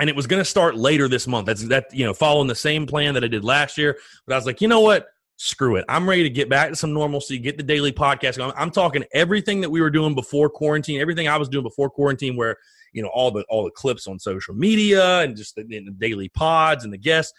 and 0.00 0.08
it 0.08 0.16
was 0.16 0.26
going 0.26 0.40
to 0.40 0.44
start 0.44 0.76
later 0.76 1.08
this 1.08 1.26
month. 1.26 1.46
That's 1.46 1.66
that 1.68 1.86
you 1.92 2.04
know 2.04 2.14
following 2.14 2.46
the 2.46 2.54
same 2.54 2.86
plan 2.86 3.14
that 3.14 3.24
I 3.24 3.28
did 3.28 3.44
last 3.44 3.78
year. 3.78 3.98
But 4.26 4.34
I 4.34 4.36
was 4.36 4.46
like, 4.46 4.60
you 4.60 4.68
know 4.68 4.80
what? 4.80 5.06
Screw 5.40 5.76
it. 5.76 5.84
I'm 5.88 6.08
ready 6.08 6.24
to 6.24 6.30
get 6.30 6.48
back 6.48 6.68
to 6.70 6.76
some 6.76 6.92
normalcy. 6.92 7.38
Get 7.38 7.56
the 7.56 7.62
daily 7.62 7.92
podcast 7.92 8.36
going. 8.36 8.52
I'm 8.56 8.72
talking 8.72 9.04
everything 9.14 9.60
that 9.60 9.70
we 9.70 9.80
were 9.80 9.90
doing 9.90 10.14
before 10.14 10.50
quarantine, 10.50 11.00
everything 11.00 11.28
I 11.28 11.36
was 11.36 11.48
doing 11.48 11.62
before 11.62 11.88
quarantine, 11.88 12.36
where 12.36 12.56
you 12.92 13.02
know 13.02 13.08
all 13.08 13.30
the 13.30 13.44
all 13.48 13.64
the 13.64 13.70
clips 13.70 14.06
on 14.06 14.18
social 14.18 14.54
media 14.54 15.20
and 15.20 15.36
just 15.36 15.54
the, 15.54 15.62
the 15.62 15.90
daily 15.98 16.28
pods 16.28 16.84
and 16.84 16.92
the 16.92 16.98
guests 16.98 17.32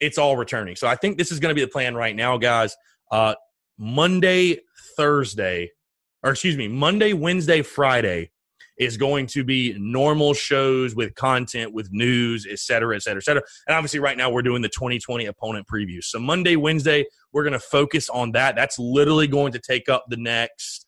it's 0.00 0.18
all 0.18 0.36
returning 0.36 0.76
so 0.76 0.86
i 0.86 0.96
think 0.96 1.18
this 1.18 1.32
is 1.32 1.40
going 1.40 1.50
to 1.50 1.54
be 1.54 1.64
the 1.64 1.70
plan 1.70 1.94
right 1.94 2.16
now 2.16 2.36
guys 2.36 2.76
uh 3.10 3.34
monday 3.78 4.58
thursday 4.96 5.70
or 6.22 6.30
excuse 6.30 6.56
me 6.56 6.68
monday 6.68 7.12
wednesday 7.12 7.62
friday 7.62 8.30
is 8.78 8.96
going 8.96 9.26
to 9.26 9.44
be 9.44 9.74
normal 9.78 10.34
shows 10.34 10.94
with 10.94 11.14
content 11.14 11.72
with 11.72 11.88
news 11.92 12.46
et 12.50 12.58
cetera 12.58 12.96
et 12.96 13.02
cetera 13.02 13.18
et 13.18 13.24
cetera. 13.24 13.42
And 13.66 13.76
obviously 13.76 14.00
right 14.00 14.16
now 14.16 14.30
we're 14.30 14.42
doing 14.42 14.62
the 14.62 14.68
2020 14.68 15.26
opponent 15.26 15.66
preview. 15.66 16.02
So 16.02 16.18
monday 16.18 16.56
wednesday 16.56 17.04
we're 17.32 17.44
going 17.44 17.54
to 17.54 17.60
focus 17.60 18.08
on 18.08 18.32
that. 18.32 18.54
That's 18.54 18.78
literally 18.78 19.26
going 19.26 19.52
to 19.52 19.58
take 19.58 19.88
up 19.88 20.04
the 20.08 20.16
next 20.16 20.86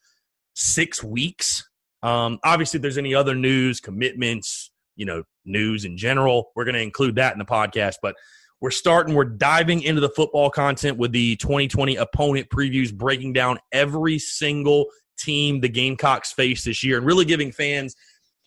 six 0.53 1.03
weeks. 1.03 1.67
Um, 2.03 2.39
obviously, 2.43 2.77
if 2.77 2.81
there's 2.81 2.97
any 2.97 3.15
other 3.15 3.35
news, 3.35 3.79
commitments, 3.79 4.71
you 4.95 5.05
know, 5.05 5.23
news 5.43 5.85
in 5.85 5.97
general, 5.97 6.51
we're 6.55 6.65
going 6.65 6.75
to 6.75 6.81
include 6.81 7.15
that 7.15 7.33
in 7.33 7.39
the 7.39 7.45
podcast. 7.45 7.95
But 8.01 8.15
we're 8.61 8.71
starting, 8.71 9.15
we're 9.15 9.25
diving 9.25 9.81
into 9.81 10.01
the 10.01 10.09
football 10.09 10.49
content 10.49 10.97
with 10.97 11.11
the 11.11 11.35
2020 11.37 11.95
opponent 11.97 12.47
previews, 12.49 12.93
breaking 12.93 13.33
down 13.33 13.57
every 13.71 14.19
single 14.19 14.85
team 15.17 15.61
the 15.61 15.69
Gamecocks 15.69 16.33
face 16.33 16.63
this 16.63 16.83
year 16.83 16.97
and 16.97 17.05
really 17.05 17.25
giving 17.25 17.51
fans 17.51 17.95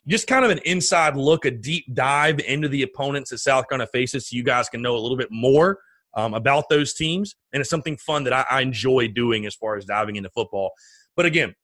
just 0.08 0.26
kind 0.26 0.44
of 0.44 0.50
an 0.50 0.58
inside 0.64 1.16
look, 1.16 1.44
a 1.44 1.50
deep 1.50 1.84
dive 1.94 2.40
into 2.40 2.66
the 2.68 2.82
opponents 2.82 3.30
that 3.30 3.38
South 3.38 3.68
Carolina 3.68 3.88
faces 3.92 4.28
so 4.28 4.36
you 4.36 4.42
guys 4.42 4.68
can 4.68 4.80
know 4.80 4.96
a 4.96 4.98
little 4.98 5.18
bit 5.18 5.28
more 5.30 5.78
um, 6.14 6.32
about 6.32 6.68
those 6.70 6.94
teams. 6.94 7.36
And 7.52 7.60
it's 7.60 7.68
something 7.68 7.96
fun 7.98 8.24
that 8.24 8.32
I, 8.32 8.44
I 8.50 8.60
enjoy 8.62 9.08
doing 9.08 9.44
as 9.44 9.54
far 9.54 9.76
as 9.76 9.84
diving 9.84 10.16
into 10.16 10.30
football. 10.30 10.72
But 11.14 11.26
again, 11.26 11.54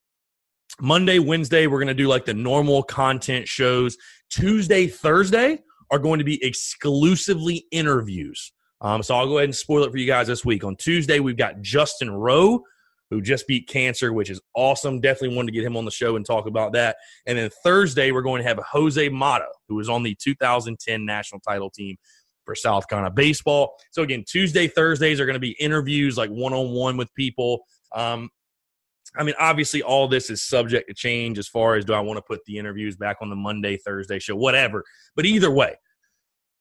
Monday, 0.81 1.19
Wednesday, 1.19 1.67
we're 1.67 1.79
going 1.79 1.89
to 1.89 1.95
do 1.95 2.07
like 2.07 2.27
the 2.27 2.35
normal 2.35 2.83
content 2.83 3.49
shows. 3.49 3.97
Tuesday, 4.29 4.89
Thursday 4.89 5.59
are 5.91 5.99
going 5.99 6.19
to 6.19 6.25
be 6.25 6.45
exclusively 6.45 7.67
interviews. 7.71 8.53
Um, 8.81 9.03
so 9.03 9.15
I'll 9.15 9.27
go 9.27 9.39
ahead 9.39 9.49
and 9.49 9.57
spoil 9.57 9.85
it 9.85 9.91
for 9.91 9.97
you 9.97 10.07
guys 10.07 10.27
this 10.27 10.45
week. 10.45 10.65
On 10.65 10.77
Tuesday, 10.77 11.19
we've 11.19 11.37
got 11.37 11.63
Justin 11.63 12.11
Rowe 12.11 12.63
who 13.11 13.21
just 13.21 13.47
beat 13.47 13.69
cancer, 13.69 14.13
which 14.13 14.31
is 14.31 14.41
awesome. 14.55 15.01
Definitely 15.01 15.37
wanted 15.37 15.53
to 15.53 15.59
get 15.59 15.65
him 15.65 15.77
on 15.77 15.85
the 15.85 15.91
show 15.91 16.17
and 16.17 16.25
talk 16.25 16.47
about 16.47 16.73
that. 16.73 16.97
And 17.27 17.39
then 17.39 17.51
Thursday, 17.63 18.11
we're 18.13 18.23
going 18.23 18.43
to 18.43 18.49
have 18.49 18.59
Jose 18.59 19.09
Mata, 19.09 19.47
who 19.69 19.77
was 19.77 19.89
on 19.89 20.03
the 20.03 20.17
2010 20.23 21.05
national 21.05 21.41
title 21.41 21.71
team 21.71 21.97
for 22.45 22.55
South 22.55 22.89
Carolina 22.89 23.13
baseball. 23.15 23.75
So 23.91 24.03
again, 24.03 24.25
Tuesday, 24.27 24.69
Thursdays 24.69 25.21
are 25.21 25.27
going 25.27 25.35
to 25.35 25.41
be 25.41 25.53
interviews, 25.53 26.17
like 26.17 26.31
one 26.31 26.53
on 26.53 26.71
one 26.71 26.97
with 26.97 27.13
people. 27.15 27.65
Um, 27.95 28.31
I 29.17 29.23
mean, 29.23 29.35
obviously, 29.39 29.83
all 29.83 30.09
this 30.09 30.29
is 30.29 30.43
subject 30.43 30.89
to 30.89 30.95
change 30.95 31.39
as 31.39 31.47
far 31.47 31.77
as 31.77 31.85
do 31.85 31.93
I 31.93 32.01
want 32.01 32.17
to 32.17 32.23
put 32.23 32.45
the 32.47 32.59
interviews 32.59 32.97
back 32.97 33.19
on 33.21 33.31
the 33.31 33.37
Monday, 33.37 33.77
Thursday 33.77 34.19
show, 34.19 34.35
whatever. 34.35 34.83
But 35.15 35.25
either 35.25 35.51
way, 35.51 35.77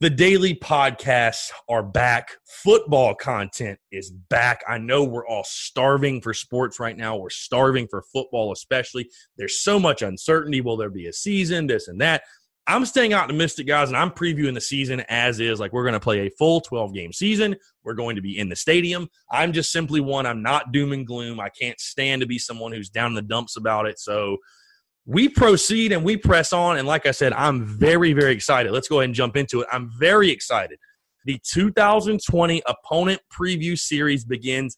the 0.03 0.09
daily 0.09 0.53
podcasts 0.53 1.49
are 1.69 1.81
back. 1.81 2.31
Football 2.45 3.15
content 3.15 3.79
is 3.89 4.11
back. 4.11 4.61
I 4.67 4.77
know 4.77 5.05
we're 5.05 5.25
all 5.25 5.45
starving 5.45 6.19
for 6.19 6.33
sports 6.33 6.77
right 6.77 6.97
now. 6.97 7.15
We're 7.15 7.29
starving 7.29 7.87
for 7.89 8.03
football, 8.11 8.51
especially. 8.51 9.09
There's 9.37 9.63
so 9.63 9.79
much 9.79 10.01
uncertainty. 10.01 10.59
Will 10.59 10.75
there 10.75 10.89
be 10.89 11.07
a 11.07 11.13
season? 11.13 11.67
This 11.67 11.87
and 11.87 12.01
that. 12.01 12.23
I'm 12.67 12.85
staying 12.85 13.13
optimistic, 13.13 13.65
guys, 13.65 13.87
and 13.87 13.95
I'm 13.95 14.11
previewing 14.11 14.55
the 14.55 14.61
season 14.61 15.05
as 15.07 15.39
is. 15.39 15.61
Like, 15.61 15.71
we're 15.71 15.83
going 15.83 15.93
to 15.93 16.01
play 16.01 16.27
a 16.27 16.31
full 16.31 16.59
12 16.59 16.93
game 16.93 17.13
season. 17.13 17.55
We're 17.85 17.93
going 17.93 18.17
to 18.17 18.21
be 18.21 18.37
in 18.37 18.49
the 18.49 18.57
stadium. 18.57 19.07
I'm 19.31 19.53
just 19.53 19.71
simply 19.71 20.01
one. 20.01 20.25
I'm 20.25 20.43
not 20.43 20.73
doom 20.73 20.91
and 20.91 21.07
gloom. 21.07 21.39
I 21.39 21.47
can't 21.47 21.79
stand 21.79 22.19
to 22.19 22.27
be 22.27 22.39
someone 22.39 22.73
who's 22.73 22.89
down 22.89 23.11
in 23.11 23.15
the 23.15 23.21
dumps 23.21 23.55
about 23.55 23.85
it. 23.85 23.99
So, 23.99 24.39
we 25.05 25.27
proceed 25.27 25.91
and 25.91 26.03
we 26.03 26.17
press 26.17 26.53
on. 26.53 26.77
And 26.77 26.87
like 26.87 27.05
I 27.05 27.11
said, 27.11 27.33
I'm 27.33 27.65
very, 27.65 28.13
very 28.13 28.33
excited. 28.33 28.71
Let's 28.71 28.87
go 28.87 28.99
ahead 28.99 29.09
and 29.09 29.15
jump 29.15 29.35
into 29.35 29.61
it. 29.61 29.67
I'm 29.71 29.91
very 29.99 30.29
excited. 30.29 30.79
The 31.25 31.39
2020 31.45 32.61
opponent 32.67 33.21
preview 33.31 33.77
series 33.77 34.25
begins 34.25 34.75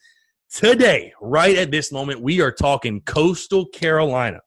today, 0.52 1.14
right 1.22 1.58
at 1.58 1.72
this 1.72 1.92
moment. 1.92 2.22
We 2.22 2.42
are 2.42 2.52
talking 2.52 3.02
Coastal 3.02 3.68
Carolina. 3.68 4.40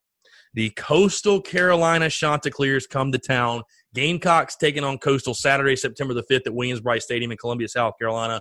The 0.55 0.71
Coastal 0.71 1.41
Carolina 1.41 2.09
Chanticleers 2.09 2.87
come 2.87 3.13
to 3.13 3.19
town. 3.19 3.63
Gamecocks 3.95 4.57
taking 4.57 4.85
on 4.85 4.99
Coastal 4.99 5.35
Saturday, 5.35 5.77
September 5.77 6.15
the 6.15 6.25
5th 6.25 6.47
at 6.47 6.55
Williams-Brice 6.55 7.05
Stadium 7.05 7.31
in 7.33 7.39
Columbia, 7.39 7.69
South 7.69 7.95
Carolina. 7.99 8.41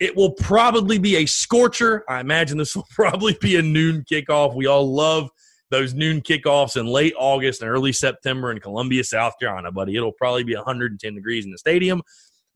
It 0.00 0.16
will 0.16 0.32
probably 0.32 0.98
be 0.98 1.16
a 1.16 1.26
scorcher. 1.26 2.04
I 2.08 2.20
imagine 2.20 2.58
this 2.58 2.76
will 2.76 2.86
probably 2.90 3.36
be 3.40 3.56
a 3.56 3.62
noon 3.62 4.04
kickoff. 4.10 4.54
We 4.54 4.66
all 4.66 4.92
love 4.92 5.30
those 5.70 5.94
noon 5.94 6.20
kickoffs 6.20 6.76
in 6.78 6.86
late 6.86 7.14
August 7.18 7.62
and 7.62 7.70
early 7.70 7.92
September 7.92 8.50
in 8.50 8.60
Columbia, 8.60 9.04
South 9.04 9.34
Carolina, 9.40 9.70
buddy. 9.70 9.96
It'll 9.96 10.12
probably 10.12 10.44
be 10.44 10.54
110 10.54 11.14
degrees 11.14 11.44
in 11.44 11.50
the 11.50 11.58
stadium. 11.58 12.02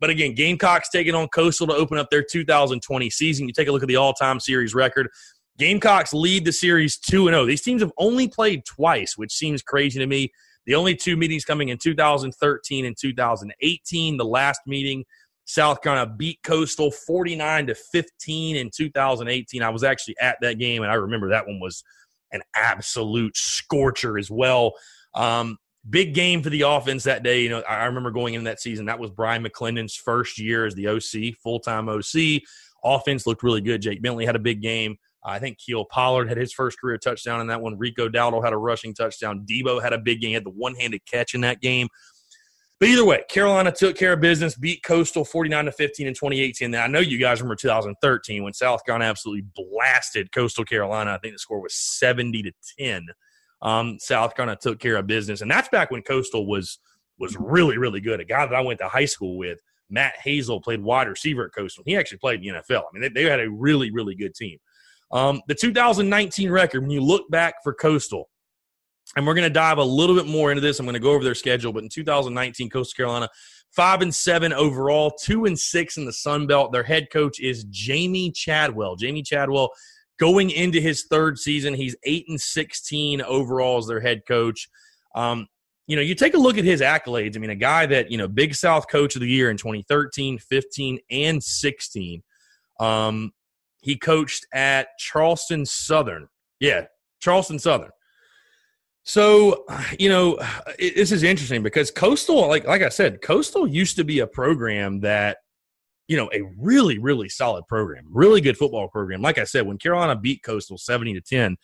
But 0.01 0.11
again, 0.11 0.35
Gamecocks 0.35 0.89
taking 0.89 1.15
on 1.15 1.29
Coastal 1.29 1.67
to 1.69 1.75
open 1.75 1.99
up 1.99 2.11
their 2.11 2.25
2020 2.25 3.11
season. 3.11 3.47
You 3.47 3.55
take 3.55 3.69
a 3.69 3.73
look 3.73 3.83
at 3.83 3.89
the 3.89 3.97
all 3.97 4.13
time 4.13 4.41
series 4.41 4.75
record. 4.75 5.09
Gamecocks 5.59 6.13
lead 6.13 6.45
the 6.45 6.53
series 6.53 6.99
2 6.99 7.27
0. 7.27 7.47
These 7.47 7.63
teams 7.63 7.83
have 7.83 7.93
only 7.99 8.27
played 8.27 8.65
twice, 8.65 9.17
which 9.17 9.33
seems 9.33 9.63
crazy 9.63 9.99
to 9.99 10.07
me. 10.07 10.33
The 10.67 10.75
only 10.75 10.97
two 10.97 11.17
meetings 11.17 11.45
coming 11.45 11.69
in 11.69 11.79
2013 11.79 12.85
and 12.85 12.97
2018. 12.99 14.17
The 14.17 14.25
last 14.25 14.61
meeting, 14.67 15.05
South 15.45 15.83
Carolina 15.83 16.13
beat 16.17 16.39
Coastal 16.43 16.91
49 16.91 17.67
to 17.67 17.75
15 17.75 18.57
in 18.57 18.71
2018. 18.75 19.63
I 19.63 19.69
was 19.69 19.85
actually 19.85 20.17
at 20.21 20.37
that 20.41 20.59
game, 20.59 20.83
and 20.83 20.91
I 20.91 20.95
remember 20.95 21.29
that 21.31 21.47
one 21.47 21.61
was 21.61 21.85
an 22.33 22.43
absolute 22.55 23.37
scorcher 23.37 24.19
as 24.19 24.31
well. 24.31 24.73
Um, 25.15 25.59
big 25.89 26.15
game 26.15 26.43
for 26.43 26.51
the 26.51 26.63
offense 26.63 27.05
that 27.05 27.23
day. 27.23 27.43
You 27.43 27.51
know, 27.51 27.61
I 27.61 27.85
remember 27.85 28.11
going 28.11 28.35
in 28.35 28.45
that 28.45 28.61
season. 28.61 28.87
That 28.87 28.99
was 28.99 29.11
Bryan 29.11 29.45
McClendon's 29.45 29.95
first 29.95 30.39
year 30.39 30.67
as 30.67 30.75
the 30.75 30.89
OC, 30.89 31.37
full 31.43 31.61
time 31.61 31.89
OC. 31.89 32.43
Offense 32.85 33.27
looked 33.27 33.43
really 33.43 33.61
good. 33.61 33.83
Jake 33.83 34.03
Bentley 34.03 34.27
had 34.27 34.37
a 34.37 34.41
big 34.41 34.61
game. 34.61 34.97
I 35.25 35.39
think 35.39 35.59
Kiel 35.59 35.85
Pollard 35.85 36.29
had 36.29 36.37
his 36.37 36.53
first 36.53 36.81
career 36.81 36.99
touchdown 36.99 37.41
in 37.41 37.47
that 37.47 37.61
one. 37.61 37.79
Rico 37.79 38.09
Dowdle 38.09 38.43
had 38.43 38.53
a 38.53 38.57
rushing 38.57 38.93
touchdown. 38.93 39.47
Debo 39.49 39.81
had 39.81 39.93
a 39.93 39.99
big 39.99 40.21
game, 40.21 40.35
had 40.35 40.45
the 40.45 40.51
one 40.51 40.75
handed 40.75 41.07
catch 41.07 41.35
in 41.35 41.43
that 41.43 41.61
game. 41.61 41.89
But 42.83 42.89
either 42.89 43.05
way, 43.05 43.23
Carolina 43.29 43.71
took 43.71 43.97
care 43.97 44.15
of 44.15 44.21
business, 44.21 44.57
beat 44.57 44.83
Coastal 44.83 45.25
49 45.25 45.67
to 45.67 45.71
15 45.71 46.09
in 46.09 46.15
2018. 46.15 46.75
And 46.75 46.83
I 46.83 46.89
know 46.89 46.99
you 46.99 47.17
guys 47.17 47.41
remember 47.41 47.55
2013 47.55 48.43
when 48.43 48.53
South 48.53 48.85
Carolina 48.85 49.09
absolutely 49.09 49.47
blasted 49.55 50.33
Coastal 50.33 50.65
Carolina. 50.65 51.13
I 51.13 51.19
think 51.19 51.33
the 51.33 51.39
score 51.39 51.63
was 51.63 51.77
70 51.77 52.43
to 52.43 52.53
10. 52.81 53.07
Um, 53.63 53.99
South 54.01 54.35
Carolina 54.35 54.59
took 54.61 54.81
care 54.81 54.97
of 54.97 55.07
business, 55.07 55.43
and 55.43 55.49
that's 55.49 55.69
back 55.69 55.93
when 55.93 56.03
Coastal 56.03 56.45
was 56.45 56.81
was 57.21 57.37
really 57.39 57.79
really 57.79 58.01
good. 58.01 58.19
A 58.19 58.25
guy 58.25 58.47
that 58.47 58.55
I 58.57 58.61
went 58.61 58.81
to 58.81 58.89
high 58.89 59.05
school 59.05 59.39
with, 59.39 59.61
Matt 59.89 60.15
Hazel, 60.17 60.61
played 60.61 60.83
wide 60.83 61.07
receiver 61.07 61.45
at 61.45 61.55
Coastal. 61.55 61.85
He 61.87 61.97
actually 61.97 62.19
played 62.19 62.45
in 62.45 62.53
the 62.53 62.63
NFL. 62.63 62.81
I 62.81 62.99
mean, 62.99 63.03
they, 63.03 63.23
they 63.23 63.31
had 63.31 63.39
a 63.39 63.49
really 63.49 63.93
really 63.93 64.17
good 64.17 64.35
team. 64.35 64.59
Um, 65.13 65.41
the 65.47 65.55
2019 65.55 66.51
record, 66.51 66.81
when 66.81 66.91
you 66.91 67.01
look 67.01 67.31
back 67.31 67.63
for 67.63 67.75
Coastal, 67.75 68.29
and 69.17 69.27
we're 69.27 69.35
going 69.35 69.47
to 69.47 69.51
dive 69.51 69.79
a 69.79 69.85
little 69.85 70.17
bit 70.17 70.27
more 70.27 70.51
into 70.51 70.61
this. 70.61 70.79
I'm 70.79 70.87
going 70.87 70.95
to 70.95 71.01
go 71.01 71.13
over 71.13 71.25
their 71.25 71.35
schedule, 71.35 71.73
but 71.73 71.83
in 71.83 71.89
2019, 71.89 72.71
Coastal 72.71 72.97
Carolina, 72.97 73.29
five 73.71 74.03
and 74.03 74.15
seven 74.15 74.53
overall, 74.53 75.11
two 75.11 75.45
and 75.45 75.59
six 75.59 75.97
in 75.97 76.05
the 76.05 76.13
Sun 76.13 76.47
Belt. 76.47 76.73
Their 76.73 76.83
head 76.83 77.09
coach 77.11 77.41
is 77.41 77.65
Jamey 77.67 78.35
Chadwell. 78.35 78.97
Jamey 78.97 79.25
Chadwell 79.25 79.71
going 80.19 80.51
into 80.51 80.81
his 80.81 81.05
third 81.05 81.39
season, 81.39 81.75
he's 81.75 81.97
eight 82.05 82.27
and 82.29 82.41
16 82.41 83.23
overall 83.23 83.79
as 83.79 83.87
their 83.87 84.01
head 84.01 84.23
coach. 84.27 84.69
Um, 85.15 85.49
you 85.87 85.97
know, 85.97 86.03
you 86.03 86.15
take 86.15 86.35
a 86.35 86.39
look 86.39 86.59
at 86.59 86.65
his 86.65 86.81
accolades. 86.81 87.37
I 87.37 87.41
mean, 87.41 87.51
a 87.51 87.57
guy 87.57 87.87
that, 87.87 88.11
you 88.11 88.19
know, 88.19 88.29
Big 88.29 88.55
South 88.55 88.89
Coach 88.89 89.17
of 89.17 89.21
the 89.21 89.29
Year 89.29 89.51
in 89.51 89.57
2013, 89.57 90.39
15, 90.39 90.99
and 91.11 91.43
16. 91.43 92.23
Um, 92.79 93.33
he 93.83 93.97
coached 93.97 94.47
at 94.55 94.97
Charleston 94.99 95.67
Southern. 95.67 96.29
Yeah, 96.61 96.87
Charleston 97.21 97.59
Southern. 97.59 97.91
So, 99.05 99.65
you 99.99 100.09
know, 100.09 100.39
it, 100.79 100.95
this 100.95 101.11
is 101.11 101.23
interesting 101.23 101.63
because 101.63 101.91
Coastal, 101.91 102.47
like 102.47 102.67
like 102.67 102.83
I 102.83 102.89
said, 102.89 103.21
Coastal 103.21 103.67
used 103.67 103.97
to 103.97 104.05
be 104.05 104.21
a 104.21 104.27
program 104.27 105.01
that, 105.01 105.39
you 106.07 106.17
know, 106.17 106.31
a 106.33 106.43
really 106.57 106.99
really 106.99 107.29
solid 107.29 107.67
program, 107.67 108.05
really 108.11 108.41
good 108.41 108.57
football 108.57 108.89
program. 108.89 109.21
Like 109.21 109.39
I 109.39 109.45
said, 109.45 109.67
when 109.67 109.79
Carolina 109.79 110.15
beat 110.15 110.43
Coastal 110.43 110.79
seventy 110.79 111.15
to 111.15 111.21
ten, 111.21 111.57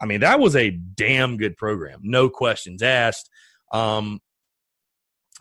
I 0.00 0.06
mean 0.06 0.20
that 0.20 0.40
was 0.40 0.56
a 0.56 0.70
damn 0.70 1.36
good 1.36 1.56
program, 1.56 2.00
no 2.02 2.28
questions 2.28 2.82
asked. 2.82 3.30
Um, 3.72 4.20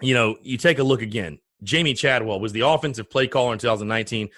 you 0.01 0.13
know, 0.13 0.37
you 0.43 0.57
take 0.57 0.79
a 0.79 0.83
look 0.83 1.01
again. 1.01 1.39
Jamey 1.63 1.97
Chadwell 1.97 2.39
was 2.39 2.53
the 2.53 2.61
offensive 2.61 3.09
play 3.09 3.27
caller 3.27 3.53
in 3.53 3.59
2019. 3.59 4.29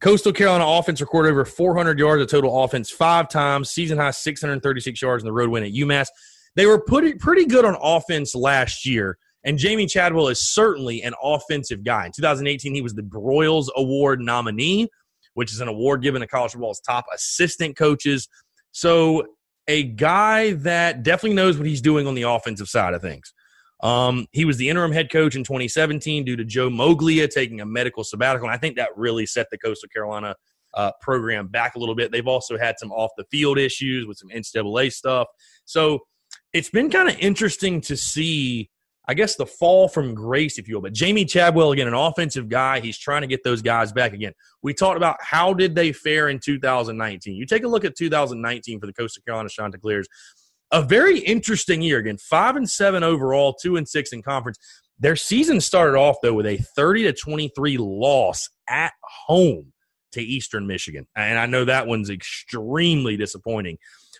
Coastal 0.00 0.32
Carolina 0.32 0.64
offense 0.64 1.00
recorded 1.00 1.30
over 1.30 1.44
400 1.44 1.98
yards 1.98 2.22
of 2.22 2.28
total 2.28 2.62
offense 2.62 2.88
five 2.88 3.28
times, 3.28 3.70
season 3.70 3.98
high 3.98 4.12
636 4.12 5.02
yards 5.02 5.24
in 5.24 5.26
the 5.26 5.32
road 5.32 5.50
win 5.50 5.64
at 5.64 5.72
UMass. 5.72 6.06
They 6.56 6.66
were 6.66 6.80
pretty 6.80 7.14
pretty 7.14 7.46
good 7.46 7.64
on 7.64 7.76
offense 7.80 8.34
last 8.34 8.86
year, 8.86 9.18
and 9.44 9.58
Jamey 9.58 9.90
Chadwell 9.90 10.28
is 10.28 10.52
certainly 10.52 11.02
an 11.02 11.14
offensive 11.22 11.84
guy. 11.84 12.06
In 12.06 12.12
2018, 12.12 12.74
he 12.74 12.82
was 12.82 12.94
the 12.94 13.02
Broyles 13.02 13.68
Award 13.76 14.20
nominee, 14.20 14.88
which 15.34 15.52
is 15.52 15.60
an 15.60 15.68
award 15.68 16.02
given 16.02 16.20
to 16.20 16.26
college 16.26 16.52
football's 16.52 16.80
top 16.80 17.06
assistant 17.14 17.76
coaches. 17.76 18.28
So 18.72 19.24
a 19.68 19.84
guy 19.84 20.52
that 20.52 21.02
definitely 21.02 21.36
knows 21.36 21.58
what 21.58 21.66
he's 21.66 21.82
doing 21.82 22.06
on 22.06 22.14
the 22.14 22.22
offensive 22.22 22.68
side 22.68 22.94
of 22.94 23.02
things. 23.02 23.32
Um, 23.80 24.26
he 24.32 24.44
was 24.44 24.56
the 24.56 24.68
interim 24.68 24.92
head 24.92 25.10
coach 25.10 25.36
in 25.36 25.44
2017 25.44 26.24
due 26.24 26.36
to 26.36 26.44
Joe 26.44 26.68
Moglia 26.68 27.30
taking 27.30 27.60
a 27.60 27.66
medical 27.66 28.02
sabbatical. 28.02 28.48
And 28.48 28.54
I 28.54 28.58
think 28.58 28.76
that 28.76 28.88
really 28.96 29.26
set 29.26 29.46
the 29.50 29.58
Coastal 29.58 29.88
Carolina 29.90 30.34
uh, 30.74 30.92
program 31.00 31.46
back 31.46 31.76
a 31.76 31.78
little 31.78 31.94
bit. 31.94 32.10
They've 32.10 32.26
also 32.26 32.58
had 32.58 32.78
some 32.78 32.90
off 32.90 33.10
the 33.16 33.24
field 33.30 33.58
issues 33.58 34.06
with 34.06 34.18
some 34.18 34.30
NCAA 34.30 34.92
stuff. 34.92 35.28
So 35.64 36.00
it's 36.52 36.70
been 36.70 36.90
kind 36.90 37.08
of 37.08 37.16
interesting 37.18 37.80
to 37.82 37.96
see, 37.96 38.70
I 39.06 39.14
guess, 39.14 39.36
the 39.36 39.46
fall 39.46 39.88
from 39.88 40.14
grace, 40.14 40.58
if 40.58 40.68
you 40.68 40.74
will. 40.74 40.82
But 40.82 40.94
Jamey 40.94 41.28
Chadwell, 41.28 41.72
again, 41.72 41.88
an 41.88 41.94
offensive 41.94 42.48
guy, 42.48 42.80
he's 42.80 42.98
trying 42.98 43.22
to 43.22 43.26
get 43.26 43.44
those 43.44 43.62
guys 43.62 43.92
back 43.92 44.12
again. 44.12 44.32
We 44.62 44.74
talked 44.74 44.96
about 44.96 45.16
how 45.20 45.52
did 45.52 45.74
they 45.74 45.92
fare 45.92 46.28
in 46.28 46.38
2019. 46.38 47.34
You 47.34 47.46
take 47.46 47.64
a 47.64 47.68
look 47.68 47.84
at 47.84 47.96
2019 47.96 48.80
for 48.80 48.86
the 48.86 48.92
Coastal 48.92 49.22
Carolina 49.26 49.48
Chanticleers. 49.48 50.08
A 50.70 50.82
very 50.82 51.18
interesting 51.20 51.80
year. 51.80 51.98
Again, 51.98 52.18
five 52.18 52.56
and 52.56 52.68
seven 52.68 53.02
overall, 53.02 53.54
two 53.54 53.76
and 53.76 53.88
six 53.88 54.12
in 54.12 54.22
conference. 54.22 54.58
Their 54.98 55.16
season 55.16 55.60
started 55.60 55.96
off 55.96 56.16
though 56.22 56.34
with 56.34 56.46
a 56.46 56.58
30 56.58 57.04
to 57.04 57.12
23 57.12 57.78
loss 57.78 58.48
at 58.68 58.92
home 59.02 59.72
to 60.12 60.22
Eastern 60.22 60.66
Michigan. 60.66 61.06
And 61.16 61.38
I 61.38 61.46
know 61.46 61.64
that 61.64 61.86
one's 61.86 62.10
extremely 62.10 63.16
disappointing. 63.16 63.78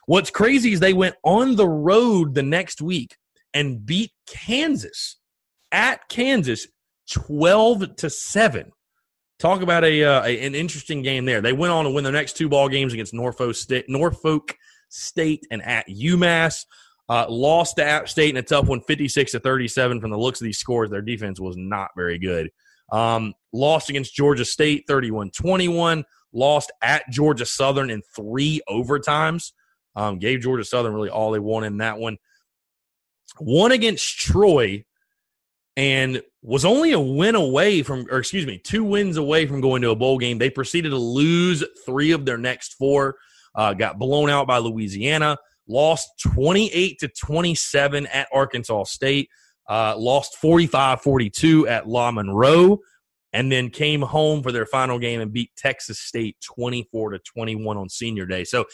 What's 0.09 0.31
crazy 0.31 0.73
is 0.73 0.81
they 0.81 0.95
went 0.95 1.17
on 1.23 1.57
the 1.57 1.69
road 1.69 2.35
the 2.35 2.43
next 2.43 2.81
week 2.81 3.15
and 3.53 3.85
beat 3.85 4.11
Kansas 4.27 5.17
at 5.71 6.09
Kansas 6.09 6.67
12 7.13 7.95
to 7.97 8.09
7. 8.09 8.73
Talk 9.39 9.61
about 9.61 9.85
a, 9.85 10.03
uh, 10.03 10.25
a, 10.25 10.47
an 10.47 10.55
interesting 10.55 11.03
game 11.03 11.27
there. 11.27 11.43
They 11.43 11.53
went 11.53 11.75
on 11.75 11.85
to 11.85 11.91
win 11.91 12.05
their 12.05 12.13
next 12.15 12.39
two 12.39 12.49
ball 12.49 12.71
games 12.71 12.95
against 12.95 13.13
Norfolk 13.13 13.55
State, 13.55 13.85
Norfolk 13.91 14.57
State 14.89 15.47
and 15.51 15.63
at 15.63 15.87
UMass. 15.89 16.65
Uh, 17.11 17.27
lost 17.29 17.77
to 17.77 17.85
App 17.85 18.09
State 18.09 18.31
in 18.31 18.39
a 18.39 18.43
tough 18.43 18.67
one, 18.67 18.81
56 18.81 19.33
to 19.33 19.41
37. 19.41 20.01
From 20.01 20.11
the 20.11 20.17
looks 20.17 20.41
of 20.41 20.47
these 20.47 20.59
scores, 20.59 20.89
their 20.89 21.03
defense 21.03 21.39
was 21.39 21.55
not 21.59 21.91
very 21.95 22.19
good. 22.19 22.49
Um, 22.91 23.35
lost 23.53 23.91
against 23.91 24.15
Georgia 24.15 24.47
State, 24.47 24.85
31 24.89 25.33
21. 25.33 26.03
lost 26.33 26.73
at 26.81 27.03
Georgia 27.11 27.45
Southern 27.45 27.91
in 27.91 28.01
three 28.17 28.63
overtimes. 28.71 29.53
Um, 29.99 30.21
gave 30.21 30.41
Georgia 30.43 30.65
Southern 30.65 30.95
really 30.95 31.11
all 31.11 31.33
they 31.33 31.41
wanted 31.41 31.69
in 31.69 31.79
that 31.79 31.99
one. 31.99 32.19
Won 33.41 33.73
against 33.73 34.17
Troy 34.17 34.85
and 35.77 36.23
was 36.41 36.65
only 36.65 36.93
a 36.93 37.01
win 37.01 37.35
away 37.35 37.83
from, 37.83 38.07
or 38.09 38.19
excuse 38.19 38.47
me, 38.47 38.59
two 38.59 38.85
wins 38.85 39.17
away 39.17 39.45
from 39.45 39.61
going 39.61 39.83
to 39.83 39.91
a 39.91 39.97
bowl 39.97 40.17
game. 40.17 40.39
They 40.39 40.51
proceeded 40.51 40.91
to 40.91 40.97
lose 40.97 41.65
three 41.85 42.13
of 42.13 42.25
their 42.25 42.39
next 42.39 42.75
four, 42.75 43.17
uh, 43.57 43.75
got 43.75 43.99
blown 43.99 44.31
out 44.31 44.47
by 44.47 44.59
Louisiana, 44.59 45.37
lost 45.67 46.09
28 46.23 47.01
to 47.01 47.09
27 47.09 48.07
at 48.07 48.29
Arkansas 48.33 48.85
State, 48.85 49.29
uh, 49.69 49.97
lost 49.99 50.37
45 50.37 51.03
42 51.03 51.67
at 51.67 51.89
La 51.89 52.13
Monroe, 52.13 52.79
and 53.33 53.53
then 53.53 53.71
came 53.71 54.03
home 54.03 54.43
for 54.43 54.53
their 54.53 54.67
final 54.67 54.99
game 54.99 55.21
and 55.21 55.33
beat 55.33 55.51
Texas 55.57 55.99
State 55.99 56.37
24 56.41 57.11
to 57.11 57.19
21 57.19 57.77
on 57.77 57.89
senior 57.89 58.27
day. 58.27 58.45
So 58.45 58.65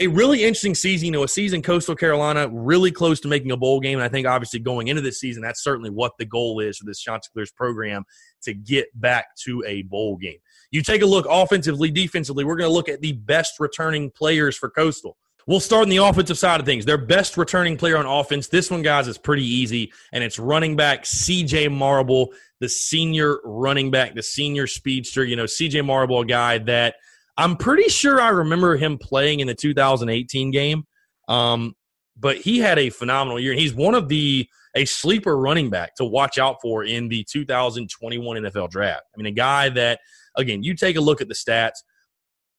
a 0.00 0.06
really 0.06 0.42
interesting 0.42 0.74
season, 0.74 1.06
you 1.06 1.12
know, 1.12 1.22
a 1.22 1.28
season 1.28 1.62
Coastal 1.62 1.94
Carolina 1.94 2.48
really 2.50 2.90
close 2.90 3.20
to 3.20 3.28
making 3.28 3.52
a 3.52 3.56
bowl 3.56 3.80
game. 3.80 3.98
And 3.98 4.04
I 4.04 4.08
think 4.08 4.26
obviously 4.26 4.60
going 4.60 4.88
into 4.88 5.02
this 5.02 5.20
season, 5.20 5.42
that's 5.42 5.62
certainly 5.62 5.90
what 5.90 6.12
the 6.18 6.24
goal 6.24 6.60
is 6.60 6.78
for 6.78 6.86
this 6.86 7.00
Chanticleers 7.00 7.52
program 7.52 8.04
to 8.42 8.54
get 8.54 8.88
back 9.00 9.26
to 9.44 9.62
a 9.66 9.82
bowl 9.82 10.16
game. 10.16 10.38
You 10.70 10.82
take 10.82 11.02
a 11.02 11.06
look 11.06 11.26
offensively, 11.28 11.90
defensively, 11.90 12.44
we're 12.44 12.56
going 12.56 12.70
to 12.70 12.74
look 12.74 12.88
at 12.88 13.00
the 13.00 13.12
best 13.12 13.60
returning 13.60 14.10
players 14.10 14.56
for 14.56 14.70
Coastal. 14.70 15.16
We'll 15.46 15.60
start 15.60 15.82
on 15.82 15.88
the 15.88 15.96
offensive 15.96 16.38
side 16.38 16.60
of 16.60 16.66
things. 16.66 16.84
Their 16.84 16.98
best 16.98 17.36
returning 17.36 17.76
player 17.76 17.96
on 17.96 18.06
offense, 18.06 18.46
this 18.46 18.70
one, 18.70 18.82
guys, 18.82 19.08
is 19.08 19.18
pretty 19.18 19.44
easy, 19.44 19.92
and 20.12 20.22
it's 20.22 20.38
running 20.38 20.76
back 20.76 21.02
CJ 21.02 21.76
Marable, 21.76 22.32
the 22.62 22.68
senior 22.68 23.40
running 23.44 23.90
back, 23.90 24.14
the 24.14 24.22
senior 24.22 24.68
speedster. 24.68 25.24
You 25.24 25.34
know, 25.34 25.44
CJ 25.44 25.84
Marable 25.84 26.20
a 26.20 26.24
guy 26.24 26.58
that 26.58 26.94
I'm 27.36 27.56
pretty 27.56 27.88
sure 27.88 28.20
I 28.20 28.28
remember 28.28 28.76
him 28.76 28.98
playing 28.98 29.40
in 29.40 29.48
the 29.48 29.54
2018 29.54 30.52
game, 30.52 30.84
um, 31.26 31.74
but 32.16 32.36
he 32.36 32.60
had 32.60 32.78
a 32.78 32.88
phenomenal 32.88 33.40
year, 33.40 33.52
he's 33.52 33.74
one 33.74 33.96
of 33.96 34.08
the 34.08 34.48
a 34.74 34.84
sleeper 34.84 35.36
running 35.36 35.70
back 35.70 35.96
to 35.96 36.04
watch 36.04 36.38
out 36.38 36.62
for 36.62 36.84
in 36.84 37.08
the 37.08 37.24
2021 37.24 38.42
NFL 38.44 38.70
Draft. 38.70 39.02
I 39.12 39.18
mean, 39.18 39.26
a 39.26 39.32
guy 39.32 39.68
that, 39.70 39.98
again, 40.36 40.62
you 40.62 40.74
take 40.74 40.96
a 40.96 41.00
look 41.00 41.20
at 41.20 41.28
the 41.28 41.34
stats 41.34 41.82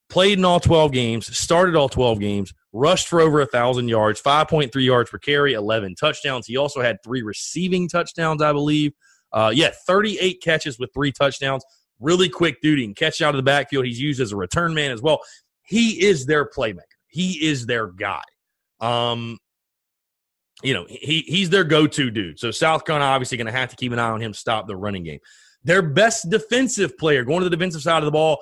played 0.10 0.38
in 0.38 0.46
all 0.46 0.60
12 0.60 0.92
games, 0.92 1.36
started 1.36 1.76
all 1.76 1.90
12 1.90 2.20
games, 2.20 2.54
rushed 2.72 3.08
for 3.08 3.20
over 3.22 3.40
1,000 3.40 3.88
yards, 3.88 4.22
5.3 4.22 4.86
yards 4.86 5.10
per 5.10 5.18
carry, 5.18 5.54
11 5.54 5.96
touchdowns. 5.96 6.46
He 6.46 6.56
also 6.56 6.82
had 6.82 6.98
three 7.04 7.24
receiving 7.24 7.88
touchdowns, 7.90 8.42
I 8.42 8.52
believe. 8.52 8.94
Uh, 9.34 9.52
yeah, 9.54 9.72
38 9.88 10.42
catches 10.42 10.80
with 10.80 10.92
three 10.94 11.12
touchdowns. 11.12 11.64
Really 12.00 12.30
quick 12.30 12.62
duty 12.62 12.86
and 12.86 12.96
catch 12.96 13.22
out 13.22 13.34
of 13.34 13.38
the 13.38 13.44
backfield. 13.44 13.86
He's 13.86 14.00
used 14.00 14.22
as 14.22 14.32
a 14.32 14.36
return 14.36 14.74
man 14.74 14.92
as 14.92 15.02
well. 15.02 15.20
He 15.64 16.04
is 16.06 16.26
their 16.26 16.48
playmaker. 16.50 16.82
He 17.08 17.46
is 17.46 17.66
their 17.66 17.88
guy. 17.88 18.22
Um, 18.80 19.38
you 20.62 20.74
know, 20.74 20.86
he 20.90 21.22
he's 21.22 21.50
their 21.50 21.64
go-to 21.64 22.12
dude. 22.12 22.40
So 22.40 22.52
South 22.52 22.86
Carolina 22.86 23.12
obviously 23.12 23.38
going 23.38 23.48
to 23.48 23.54
have 23.54 23.70
to 23.70 23.76
keep 23.76 23.92
an 23.92 24.00
eye 24.00 24.10
on 24.10 24.22
him, 24.22 24.34
stop 24.34 24.68
the 24.68 24.76
running 24.76 25.04
game. 25.04 25.20
Their 25.64 25.82
best 25.82 26.30
defensive 26.30 26.98
player, 26.98 27.24
going 27.24 27.40
to 27.40 27.50
the 27.50 27.56
defensive 27.56 27.82
side 27.82 28.00
of 28.00 28.06
the 28.06 28.12
ball, 28.12 28.40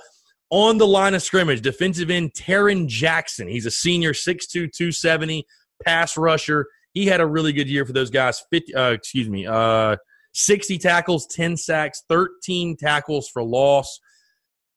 on 0.49 0.77
the 0.77 0.87
line 0.87 1.13
of 1.13 1.21
scrimmage, 1.21 1.61
defensive 1.61 2.09
end 2.09 2.33
Tarron 2.33 2.87
Jackson. 2.87 3.47
He's 3.47 3.65
a 3.65 3.71
senior, 3.71 4.13
6'2", 4.13 4.49
270, 4.51 5.45
pass 5.83 6.17
rusher. 6.17 6.67
He 6.93 7.05
had 7.05 7.21
a 7.21 7.25
really 7.25 7.53
good 7.53 7.69
year 7.69 7.85
for 7.85 7.93
those 7.93 8.09
guys. 8.09 8.43
50, 8.51 8.75
uh, 8.75 8.91
excuse 8.91 9.29
me, 9.29 9.47
uh, 9.47 9.95
60 10.33 10.77
tackles, 10.77 11.27
10 11.27 11.57
sacks, 11.57 12.03
13 12.09 12.77
tackles 12.77 13.27
for 13.29 13.43
loss. 13.43 13.99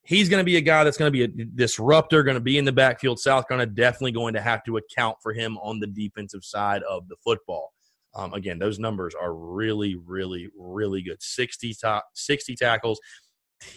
He's 0.03 0.29
going 0.29 0.41
to 0.41 0.45
be 0.45 0.57
a 0.57 0.61
guy 0.61 0.83
that's 0.83 0.97
going 0.97 1.11
to 1.11 1.11
be 1.11 1.23
a 1.23 1.45
disruptor, 1.45 2.23
going 2.23 2.35
to 2.35 2.41
be 2.41 2.57
in 2.57 2.65
the 2.65 2.71
backfield. 2.71 3.19
South 3.19 3.47
Carolina 3.47 3.71
definitely 3.71 4.11
going 4.11 4.35
to 4.35 4.41
have 4.41 4.63
to 4.65 4.77
account 4.77 5.17
for 5.21 5.33
him 5.33 5.57
on 5.57 5.79
the 5.79 5.87
defensive 5.87 6.43
side 6.43 6.83
of 6.83 7.07
the 7.07 7.15
football. 7.23 7.73
Um, 8.13 8.33
again, 8.33 8.59
those 8.59 8.79
numbers 8.79 9.15
are 9.19 9.33
really, 9.33 9.95
really, 9.95 10.49
really 10.57 11.01
good. 11.01 11.21
60, 11.21 11.73
top, 11.81 12.05
60 12.13 12.55
tackles, 12.55 12.99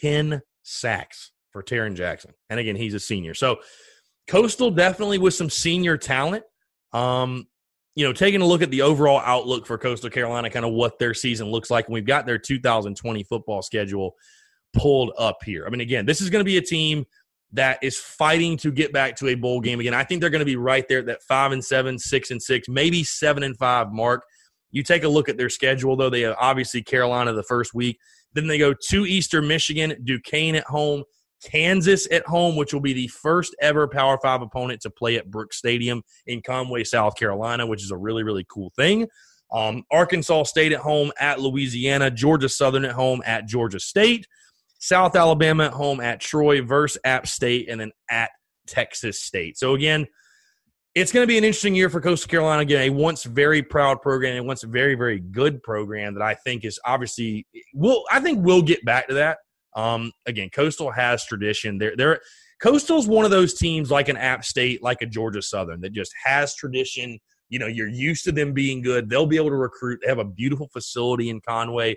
10 0.00 0.42
sacks 0.62 1.32
for 1.50 1.62
Tarron 1.62 1.94
Jackson. 1.94 2.32
And 2.50 2.60
again, 2.60 2.76
he's 2.76 2.94
a 2.94 3.00
senior. 3.00 3.34
So 3.34 3.58
Coastal 4.28 4.70
definitely 4.70 5.18
with 5.18 5.34
some 5.34 5.50
senior 5.50 5.96
talent. 5.96 6.44
Um, 6.92 7.46
you 7.98 8.04
know, 8.04 8.12
taking 8.12 8.40
a 8.40 8.46
look 8.46 8.62
at 8.62 8.70
the 8.70 8.82
overall 8.82 9.20
outlook 9.24 9.66
for 9.66 9.76
Coastal 9.76 10.08
Carolina, 10.08 10.48
kind 10.48 10.64
of 10.64 10.70
what 10.70 11.00
their 11.00 11.14
season 11.14 11.50
looks 11.50 11.68
like, 11.68 11.87
and 11.87 11.94
we've 11.94 12.06
got 12.06 12.26
their 12.26 12.38
2020 12.38 13.24
football 13.24 13.61
schedule 13.61 14.14
pulled 14.72 15.11
up 15.18 15.42
here. 15.44 15.66
I 15.66 15.70
mean, 15.70 15.80
again, 15.80 16.06
this 16.06 16.20
is 16.20 16.30
going 16.30 16.38
to 16.38 16.44
be 16.44 16.58
a 16.58 16.62
team 16.62 17.06
that 17.54 17.80
is 17.82 17.98
fighting 17.98 18.56
to 18.58 18.70
get 18.70 18.92
back 18.92 19.16
to 19.16 19.26
a 19.26 19.34
bowl 19.34 19.61
game 19.61 19.80
again. 19.80 19.94
I 19.94 20.04
think 20.04 20.20
they're 20.20 20.30
going 20.30 20.38
to 20.38 20.44
be 20.46 20.54
right 20.54 20.87
there 20.87 21.00
at 21.00 21.06
that 21.06 21.24
five 21.24 21.50
and 21.50 21.64
seven, 21.64 21.98
six 21.98 22.30
and 22.30 22.40
six, 22.40 22.68
maybe 22.68 23.02
seven 23.02 23.42
and 23.42 23.58
five 23.58 23.90
mark. 23.90 24.22
You 24.70 24.84
take 24.84 25.02
a 25.02 25.08
look 25.08 25.28
at 25.28 25.37
their 25.37 25.50
schedule, 25.50 25.96
though. 25.96 26.08
They 26.08 26.20
have 26.20 26.37
obviously 26.38 26.84
Carolina 26.84 27.32
the 27.32 27.42
first 27.42 27.74
week. 27.74 27.98
Then 28.32 28.46
they 28.46 28.58
go 28.58 28.74
to 28.90 29.06
Eastern 29.06 29.48
Michigan, 29.48 29.96
Duquesne 30.04 30.54
at 30.54 30.66
home, 30.66 31.02
Kansas 31.44 32.09
at 32.11 32.27
home, 32.27 32.57
which 32.57 32.72
will 32.72 32.81
be 32.81 32.92
the 32.92 33.09
first 33.09 33.55
ever 33.61 33.87
Power 33.88 34.18
Five 34.22 34.42
opponent 34.42 34.81
to 34.83 34.90
play 34.90 35.16
at 35.16 35.31
Brooks 35.31 35.57
Stadium 35.57 36.03
in 36.27 36.42
Conway, 36.42 36.85
South 36.85 37.16
Carolina, 37.16 37.66
which 37.66 37.83
is 37.83 37.90
a 37.90 37.96
really, 37.96 38.22
really 38.22 38.46
cool 38.48 38.72
thing. 38.77 39.09
Um, 39.53 39.85
Arkansas 39.90 40.44
State 40.44 40.72
at 40.72 40.81
home 40.81 41.11
at 41.18 41.40
Louisiana, 41.40 42.11
Georgia 42.11 42.48
Southern 42.48 42.85
at 42.85 42.92
home 42.92 43.22
at 43.24 43.46
Georgia 43.46 43.81
State, 43.81 44.27
South 44.79 45.16
Alabama 45.16 45.66
at 45.66 45.72
home 45.72 46.01
at 46.01 46.20
Troy 46.20 46.62
versus 46.62 47.01
App 47.05 47.27
State, 47.27 47.68
and 47.68 47.81
then 47.81 47.92
at 48.11 48.31
Texas 48.66 49.22
State. 49.22 49.59
So, 49.59 49.74
again, 49.74 50.07
it's 50.94 51.12
going 51.12 51.22
to 51.22 51.29
be 51.29 51.38
an 51.38 51.44
interesting 51.44 51.74
year 51.74 51.88
for 51.88 52.01
Coastal 52.01 52.29
Carolina. 52.29 52.62
Again, 52.62 52.83
a 52.83 52.90
once 52.90 53.22
very 53.24 53.62
proud 53.62 54.03
program, 54.03 54.37
a 54.37 54.42
once 54.42 54.62
very, 54.64 54.96
very 54.96 55.20
good 55.20 55.62
program 55.62 56.14
that 56.14 56.22
I 56.22 56.35
think 56.35 56.64
is 56.64 56.79
obviously 56.85 57.46
will 57.72 58.05
I 58.11 58.20
think 58.20 58.44
we'll 58.44 58.62
get 58.62 58.85
back 58.85 59.09
to 59.09 59.14
that. 59.14 59.38
Um, 59.76 60.12
again, 60.26 60.50
Coastal 60.50 60.90
has 60.90 61.24
tradition. 61.24 61.78
They're, 61.78 61.96
they're 61.96 62.20
Coastal's 62.61 63.07
one 63.07 63.24
of 63.24 63.31
those 63.31 63.54
teams 63.54 63.90
like 63.90 64.09
an 64.09 64.16
App 64.16 64.44
State, 64.44 64.83
like 64.83 65.00
a 65.00 65.07
Georgia 65.07 65.42
Southern 65.42 65.81
that 65.83 65.92
just 65.92 66.12
has 66.24 66.54
tradition. 66.54 67.18
You 67.48 67.59
know, 67.59 67.66
you're 67.66 67.88
used 67.88 68.24
to 68.24 68.33
them 68.33 68.52
being 68.52 68.83
good. 68.83 69.09
They'll 69.09 69.26
be 69.26 69.37
able 69.37 69.50
to 69.50 69.57
recruit. 69.57 70.00
They 70.02 70.09
have 70.09 70.18
a 70.18 70.24
beautiful 70.24 70.68
facility 70.72 71.31
in 71.31 71.40
Conway. 71.40 71.96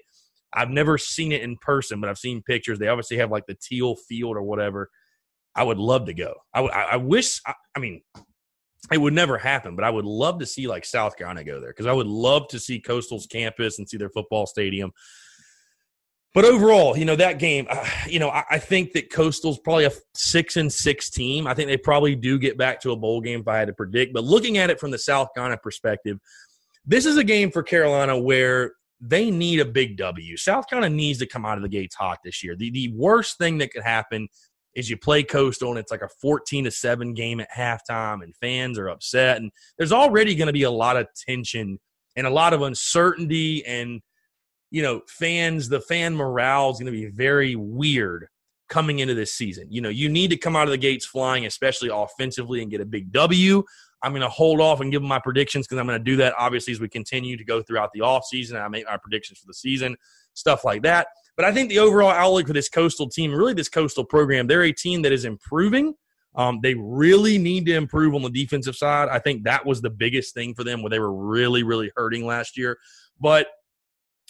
I've 0.53 0.69
never 0.69 0.97
seen 0.97 1.31
it 1.31 1.41
in 1.41 1.57
person, 1.57 1.99
but 1.99 2.09
I've 2.09 2.17
seen 2.17 2.43
pictures. 2.43 2.77
They 2.77 2.89
obviously 2.89 3.17
have 3.17 3.31
like 3.31 3.47
the 3.47 3.57
teal 3.61 3.95
field 3.95 4.37
or 4.37 4.43
whatever. 4.43 4.89
I 5.55 5.63
would 5.63 5.79
love 5.79 6.05
to 6.05 6.13
go. 6.13 6.35
I, 6.53 6.61
I, 6.61 6.81
I 6.93 6.95
wish. 6.97 7.41
I, 7.45 7.53
I 7.75 7.79
mean, 7.79 8.01
it 8.91 8.97
would 8.97 9.13
never 9.13 9.37
happen, 9.37 9.75
but 9.75 9.85
I 9.85 9.89
would 9.89 10.05
love 10.05 10.39
to 10.39 10.45
see 10.45 10.67
like 10.67 10.85
South 10.85 11.17
Carolina 11.17 11.43
go 11.43 11.59
there 11.59 11.69
because 11.69 11.85
I 11.85 11.93
would 11.93 12.07
love 12.07 12.47
to 12.49 12.59
see 12.59 12.79
Coastal's 12.79 13.27
campus 13.27 13.79
and 13.79 13.87
see 13.87 13.97
their 13.97 14.09
football 14.09 14.45
stadium. 14.45 14.91
But 16.33 16.45
overall, 16.45 16.97
you 16.97 17.03
know 17.03 17.17
that 17.17 17.39
game. 17.39 17.67
Uh, 17.69 17.85
you 18.07 18.19
know, 18.19 18.29
I, 18.29 18.43
I, 18.51 18.57
think 18.57 18.93
that 18.93 19.09
Coastal's 19.09 19.59
probably 19.59 19.83
a 19.83 19.91
six 20.13 20.55
and 20.55 20.71
six 20.71 21.09
team. 21.09 21.45
I 21.45 21.53
think 21.53 21.67
they 21.67 21.75
probably 21.75 22.15
do 22.15 22.39
get 22.39 22.57
back 22.57 22.79
to 22.81 22.91
a 22.91 22.95
bowl 22.95 23.19
game 23.19 23.41
if 23.41 23.47
I 23.49 23.57
had 23.57 23.67
to 23.67 23.73
predict. 23.73 24.13
But 24.13 24.23
looking 24.23 24.57
at 24.57 24.69
it 24.69 24.79
from 24.79 24.91
the 24.91 24.97
South 24.97 25.33
Carolina 25.33 25.57
perspective, 25.57 26.19
this 26.85 27.05
is 27.05 27.17
a 27.17 27.23
game 27.23 27.51
for 27.51 27.63
Carolina 27.63 28.17
where 28.17 28.73
they 29.01 29.29
need 29.29 29.59
a 29.59 29.65
big 29.65 29.97
W. 29.97 30.37
South 30.37 30.69
Carolina 30.69 30.95
needs 30.95 31.19
to 31.19 31.25
come 31.25 31.45
out 31.45 31.57
of 31.57 31.63
the 31.63 31.69
gates 31.69 31.95
hot 31.95 32.19
this 32.23 32.43
year. 32.43 32.55
The 32.55 32.69
the 32.69 32.93
worst 32.95 33.37
thing 33.37 33.57
that 33.57 33.71
could 33.71 33.83
happen 33.83 34.29
is 34.73 34.89
you 34.89 34.95
play 34.95 35.23
Coastal 35.23 35.71
and 35.71 35.79
it's 35.79 35.91
like 35.91 36.01
a 36.01 36.07
14 36.21 36.63
to 36.63 36.71
7 36.71 37.13
game 37.13 37.41
at 37.41 37.51
halftime 37.51 38.23
and 38.23 38.33
fans 38.37 38.79
are 38.79 38.87
upset 38.87 39.35
and 39.35 39.51
there's 39.77 39.91
already 39.91 40.33
going 40.33 40.47
to 40.47 40.53
be 40.53 40.63
a 40.63 40.71
lot 40.71 40.95
of 40.95 41.07
tension 41.13 41.77
and 42.15 42.25
a 42.25 42.29
lot 42.29 42.53
of 42.53 42.61
uncertainty 42.61 43.65
and 43.65 44.01
you 44.71 44.81
know, 44.81 45.01
fans, 45.07 45.69
the 45.69 45.81
fan 45.81 46.15
morale 46.15 46.71
is 46.71 46.79
going 46.79 46.91
to 46.91 46.91
be 46.91 47.07
very 47.07 47.55
weird 47.55 48.27
coming 48.69 48.99
into 48.99 49.13
this 49.13 49.33
season. 49.33 49.67
You 49.69 49.81
know, 49.81 49.89
you 49.89 50.09
need 50.09 50.29
to 50.29 50.37
come 50.37 50.55
out 50.55 50.63
of 50.63 50.71
the 50.71 50.77
gates 50.77 51.05
flying, 51.05 51.45
especially 51.45 51.89
offensively, 51.93 52.61
and 52.61 52.71
get 52.71 52.79
a 52.81 52.85
big 52.85 53.11
W. 53.11 53.63
I'm 54.01 54.13
going 54.13 54.21
to 54.21 54.29
hold 54.29 54.61
off 54.61 54.79
and 54.79 54.91
give 54.91 55.03
my 55.03 55.19
predictions 55.19 55.67
because 55.67 55.77
I'm 55.79 55.85
going 55.85 55.99
to 55.99 56.03
do 56.03 56.15
that 56.17 56.33
obviously 56.37 56.73
as 56.73 56.79
we 56.79 56.89
continue 56.89 57.37
to 57.37 57.43
go 57.43 57.61
throughout 57.61 57.91
the 57.93 57.99
offseason. 57.99 58.59
I 58.59 58.67
make 58.67 58.85
my 58.85 58.97
predictions 58.97 59.39
for 59.39 59.45
the 59.45 59.53
season, 59.53 59.95
stuff 60.33 60.63
like 60.63 60.81
that. 60.83 61.07
But 61.35 61.45
I 61.45 61.53
think 61.53 61.69
the 61.69 61.79
overall 61.79 62.09
outlook 62.09 62.47
for 62.47 62.53
this 62.53 62.69
coastal 62.69 63.09
team, 63.09 63.33
really 63.33 63.53
this 63.53 63.69
coastal 63.69 64.05
program, 64.05 64.47
they're 64.47 64.63
a 64.63 64.73
team 64.73 65.01
that 65.03 65.11
is 65.11 65.25
improving. 65.25 65.93
Um, 66.35 66.59
they 66.63 66.75
really 66.75 67.37
need 67.37 67.65
to 67.65 67.75
improve 67.75 68.15
on 68.15 68.21
the 68.21 68.29
defensive 68.29 68.75
side. 68.75 69.09
I 69.09 69.19
think 69.19 69.43
that 69.43 69.65
was 69.65 69.81
the 69.81 69.89
biggest 69.89 70.33
thing 70.33 70.53
for 70.53 70.63
them 70.63 70.81
where 70.81 70.89
they 70.89 70.99
were 70.99 71.13
really, 71.13 71.63
really 71.63 71.91
hurting 71.95 72.25
last 72.25 72.57
year. 72.57 72.77
But 73.19 73.47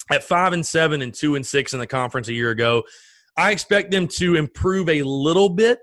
at 0.10 0.24
five 0.24 0.54
and 0.54 0.66
seven 0.66 1.02
and 1.02 1.14
two 1.14 1.36
and 1.36 1.46
six 1.46 1.74
in 1.74 1.80
the 1.80 1.88
conference 1.88 2.28
a 2.28 2.34
year 2.34 2.52
ago. 2.52 2.84
I 3.38 3.52
expect 3.52 3.92
them 3.92 4.08
to 4.08 4.36
improve 4.36 4.90
a 4.90 5.04
little 5.04 5.50
bit. 5.50 5.80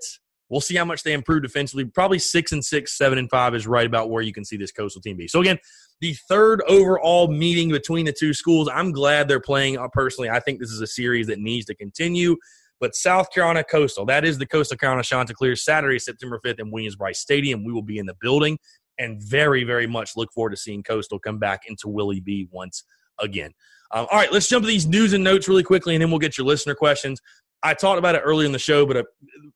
We'll 0.49 0.61
see 0.61 0.75
how 0.75 0.85
much 0.85 1.03
they 1.03 1.13
improve 1.13 1.43
defensively. 1.43 1.85
Probably 1.85 2.19
six 2.19 2.51
and 2.51 2.63
six, 2.63 2.97
seven 2.97 3.17
and 3.17 3.29
five 3.29 3.53
is 3.53 3.67
right 3.67 3.85
about 3.85 4.09
where 4.09 4.23
you 4.23 4.33
can 4.33 4.43
see 4.43 4.57
this 4.57 4.71
coastal 4.71 5.01
team 5.01 5.15
be. 5.15 5.27
So 5.27 5.41
again, 5.41 5.59
the 6.01 6.13
third 6.27 6.61
overall 6.67 7.27
meeting 7.27 7.69
between 7.69 8.05
the 8.05 8.13
two 8.13 8.33
schools. 8.33 8.69
I'm 8.73 8.91
glad 8.91 9.27
they're 9.27 9.39
playing. 9.39 9.77
Uh, 9.77 9.87
personally, 9.91 10.29
I 10.29 10.39
think 10.39 10.59
this 10.59 10.71
is 10.71 10.81
a 10.81 10.87
series 10.87 11.27
that 11.27 11.39
needs 11.39 11.65
to 11.67 11.75
continue. 11.75 12.35
But 12.79 12.95
South 12.95 13.31
Carolina 13.31 13.63
Coastal, 13.63 14.05
that 14.05 14.23
is 14.23 14.37
the 14.37 14.45
Coastal 14.45 14.77
Carolina 14.77 15.03
Chanticleer, 15.03 15.55
Saturday, 15.55 15.99
September 15.99 16.39
5th 16.43 16.59
in 16.59 16.71
Williams-Brice 16.71 17.19
Stadium. 17.19 17.65
We 17.65 17.73
will 17.73 17.83
be 17.83 17.97
in 17.97 18.05
the 18.05 18.15
building 18.21 18.57
and 18.97 19.21
very, 19.21 19.63
very 19.65 19.87
much 19.87 20.15
look 20.15 20.31
forward 20.33 20.51
to 20.51 20.57
seeing 20.57 20.83
Coastal 20.83 21.19
come 21.19 21.39
back 21.39 21.63
into 21.67 21.89
Willie 21.89 22.21
B 22.21 22.47
once 22.51 22.83
again. 23.19 23.51
Um, 23.91 24.07
all 24.11 24.17
right, 24.17 24.31
let's 24.31 24.47
jump 24.47 24.63
to 24.63 24.67
these 24.67 24.87
news 24.87 25.13
and 25.13 25.23
notes 25.23 25.47
really 25.47 25.63
quickly, 25.63 25.95
and 25.95 26.01
then 26.01 26.09
we'll 26.09 26.19
get 26.19 26.37
your 26.37 26.45
listener 26.45 26.75
questions. 26.75 27.21
I 27.63 27.73
talked 27.73 27.99
about 27.99 28.15
it 28.15 28.19
earlier 28.19 28.45
in 28.45 28.51
the 28.51 28.59
show, 28.59 28.85
but 28.85 28.97
uh, 28.97 29.03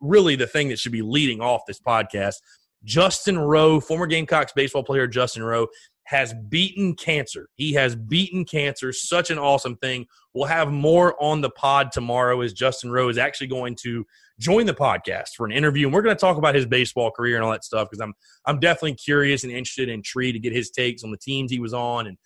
really 0.01 0.35
the 0.35 0.47
thing 0.47 0.69
that 0.69 0.79
should 0.79 0.91
be 0.91 1.01
leading 1.01 1.39
off 1.39 1.61
this 1.67 1.79
podcast 1.79 2.35
Justin 2.83 3.39
Rowe, 3.39 3.79
former 3.79 4.07
Gamecocks 4.07 4.51
baseball 4.53 4.83
player 4.83 5.07
Justin 5.07 5.43
Rowe, 5.43 5.67
has 6.05 6.33
beaten 6.49 6.95
cancer. 6.95 7.47
He 7.55 7.73
has 7.73 7.95
beaten 7.95 8.43
cancer. 8.43 8.91
Such 8.91 9.31
an 9.31 9.39
awesome 9.39 9.77
thing. 9.77 10.05
We'll 10.33 10.47
have 10.47 10.69
more 10.69 11.15
on 11.23 11.41
the 11.41 11.49
pod 11.49 11.91
tomorrow 11.91 12.41
as 12.41 12.51
Justin 12.53 12.91
Rowe 12.91 13.07
is 13.07 13.17
actually 13.17 13.47
going 13.47 13.77
to 13.83 14.05
join 14.39 14.65
the 14.65 14.73
podcast 14.73 15.29
for 15.37 15.45
an 15.45 15.53
interview. 15.53 15.87
And 15.87 15.93
we're 15.93 16.01
going 16.01 16.15
to 16.15 16.19
talk 16.19 16.37
about 16.37 16.55
his 16.55 16.65
baseball 16.65 17.11
career 17.11 17.35
and 17.35 17.45
all 17.45 17.51
that 17.51 17.63
stuff 17.63 17.89
because 17.89 18.01
I'm 18.01 18.13
I'm 18.45 18.59
definitely 18.59 18.95
curious 18.95 19.43
and 19.43 19.51
interested 19.51 19.89
in 19.89 20.01
Tree 20.01 20.33
to 20.33 20.39
get 20.39 20.53
his 20.53 20.69
takes 20.69 21.03
on 21.03 21.11
the 21.11 21.17
teams 21.17 21.51
he 21.51 21.59
was 21.59 21.73
on 21.73 22.07
and 22.07 22.17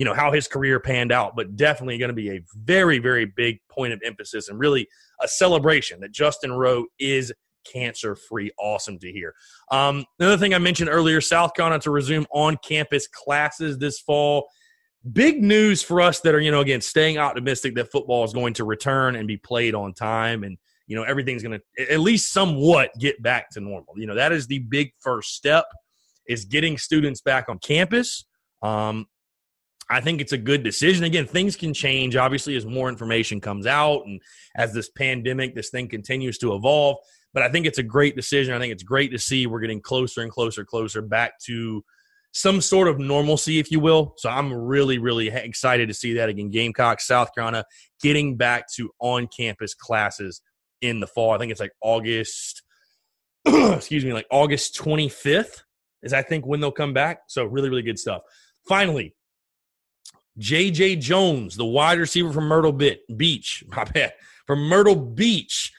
you 0.00 0.06
know 0.06 0.14
how 0.14 0.32
his 0.32 0.48
career 0.48 0.80
panned 0.80 1.12
out. 1.12 1.36
But 1.36 1.56
definitely 1.56 1.98
going 1.98 2.08
to 2.08 2.14
be 2.14 2.30
a 2.30 2.40
very, 2.56 2.98
very 2.98 3.26
big 3.26 3.60
point 3.68 3.92
of 3.92 4.00
emphasis 4.02 4.48
and 4.48 4.58
really 4.58 4.88
a 5.20 5.28
celebration 5.28 6.00
that 6.00 6.10
Justin 6.10 6.52
Rowe 6.52 6.86
is 6.98 7.30
cancer 7.70 8.16
free. 8.16 8.50
Awesome 8.58 8.98
to 9.00 9.12
hear. 9.12 9.34
Um, 9.70 10.06
another 10.18 10.38
thing 10.38 10.54
I 10.54 10.58
mentioned 10.58 10.88
earlier 10.88 11.20
South 11.20 11.52
Carolina 11.52 11.82
to 11.82 11.90
resume 11.90 12.26
on 12.32 12.56
campus 12.64 13.06
classes 13.06 13.76
this 13.76 14.00
fall. 14.00 14.48
Big 15.12 15.42
news 15.42 15.82
for 15.82 16.00
us 16.00 16.20
that 16.20 16.34
are, 16.34 16.40
you 16.40 16.50
know, 16.50 16.60
again, 16.60 16.80
staying 16.80 17.18
optimistic 17.18 17.74
that 17.74 17.92
football 17.92 18.24
is 18.24 18.32
going 18.32 18.54
to 18.54 18.64
return 18.64 19.16
and 19.16 19.28
be 19.28 19.36
played 19.36 19.74
on 19.74 19.92
time 19.92 20.44
and, 20.44 20.56
you 20.86 20.96
know, 20.96 21.02
everything's 21.02 21.42
going 21.42 21.60
to 21.60 21.92
at 21.92 22.00
least 22.00 22.32
somewhat 22.32 22.90
get 22.98 23.22
back 23.22 23.50
to 23.50 23.60
normal. 23.60 23.92
You 23.96 24.06
know, 24.06 24.14
that 24.14 24.32
is 24.32 24.46
the 24.46 24.60
big 24.60 24.92
first 25.00 25.34
step 25.34 25.66
is 26.26 26.46
getting 26.46 26.78
students 26.78 27.20
back 27.20 27.50
on 27.50 27.58
campus. 27.58 28.24
Um, 28.62 29.06
I 29.90 30.00
think 30.00 30.20
it's 30.20 30.32
a 30.32 30.38
good 30.38 30.62
decision. 30.62 31.04
Again, 31.04 31.26
things 31.26 31.56
can 31.56 31.74
change, 31.74 32.14
obviously, 32.14 32.54
as 32.54 32.64
more 32.64 32.88
information 32.88 33.40
comes 33.40 33.66
out 33.66 34.06
and 34.06 34.22
as 34.56 34.72
this 34.72 34.88
pandemic, 34.88 35.54
this 35.54 35.70
thing 35.70 35.88
continues 35.88 36.38
to 36.38 36.54
evolve. 36.54 36.98
But 37.34 37.42
I 37.42 37.50
think 37.50 37.66
it's 37.66 37.78
a 37.78 37.82
great 37.82 38.14
decision. 38.14 38.54
I 38.54 38.60
think 38.60 38.72
it's 38.72 38.84
great 38.84 39.10
to 39.10 39.18
see 39.18 39.46
we're 39.46 39.60
getting 39.60 39.80
closer 39.80 40.22
and 40.22 40.30
closer, 40.30 40.64
closer 40.64 41.02
back 41.02 41.40
to 41.46 41.84
some 42.32 42.60
sort 42.60 42.86
of 42.86 43.00
normalcy, 43.00 43.58
if 43.58 43.72
you 43.72 43.80
will. 43.80 44.14
So 44.16 44.30
I'm 44.30 44.52
really, 44.52 44.98
really 44.98 45.28
excited 45.28 45.88
to 45.88 45.94
see 45.94 46.14
that 46.14 46.28
again. 46.28 46.50
Gamecock, 46.50 47.00
South 47.00 47.34
Carolina, 47.34 47.64
getting 48.00 48.36
back 48.36 48.70
to 48.74 48.90
on 49.00 49.26
campus 49.26 49.74
classes 49.74 50.40
in 50.80 51.00
the 51.00 51.08
fall. 51.08 51.32
I 51.32 51.38
think 51.38 51.50
it's 51.50 51.60
like 51.60 51.72
August, 51.82 52.62
excuse 53.44 54.04
me, 54.04 54.12
like 54.12 54.26
August 54.30 54.78
25th 54.78 55.62
is 56.02 56.12
I 56.12 56.22
think 56.22 56.46
when 56.46 56.60
they'll 56.60 56.70
come 56.70 56.94
back. 56.94 57.22
So 57.26 57.44
really, 57.44 57.68
really 57.68 57.82
good 57.82 57.98
stuff. 57.98 58.22
Finally, 58.68 59.14
JJ 60.38 61.00
Jones, 61.00 61.56
the 61.56 61.64
wide 61.64 61.98
receiver 61.98 62.32
from 62.32 62.44
Myrtle 62.44 62.72
Beach, 62.72 63.64
my 63.68 63.84
bad, 63.84 64.14
from 64.46 64.60
Myrtle 64.60 64.96
Beach 64.96 65.72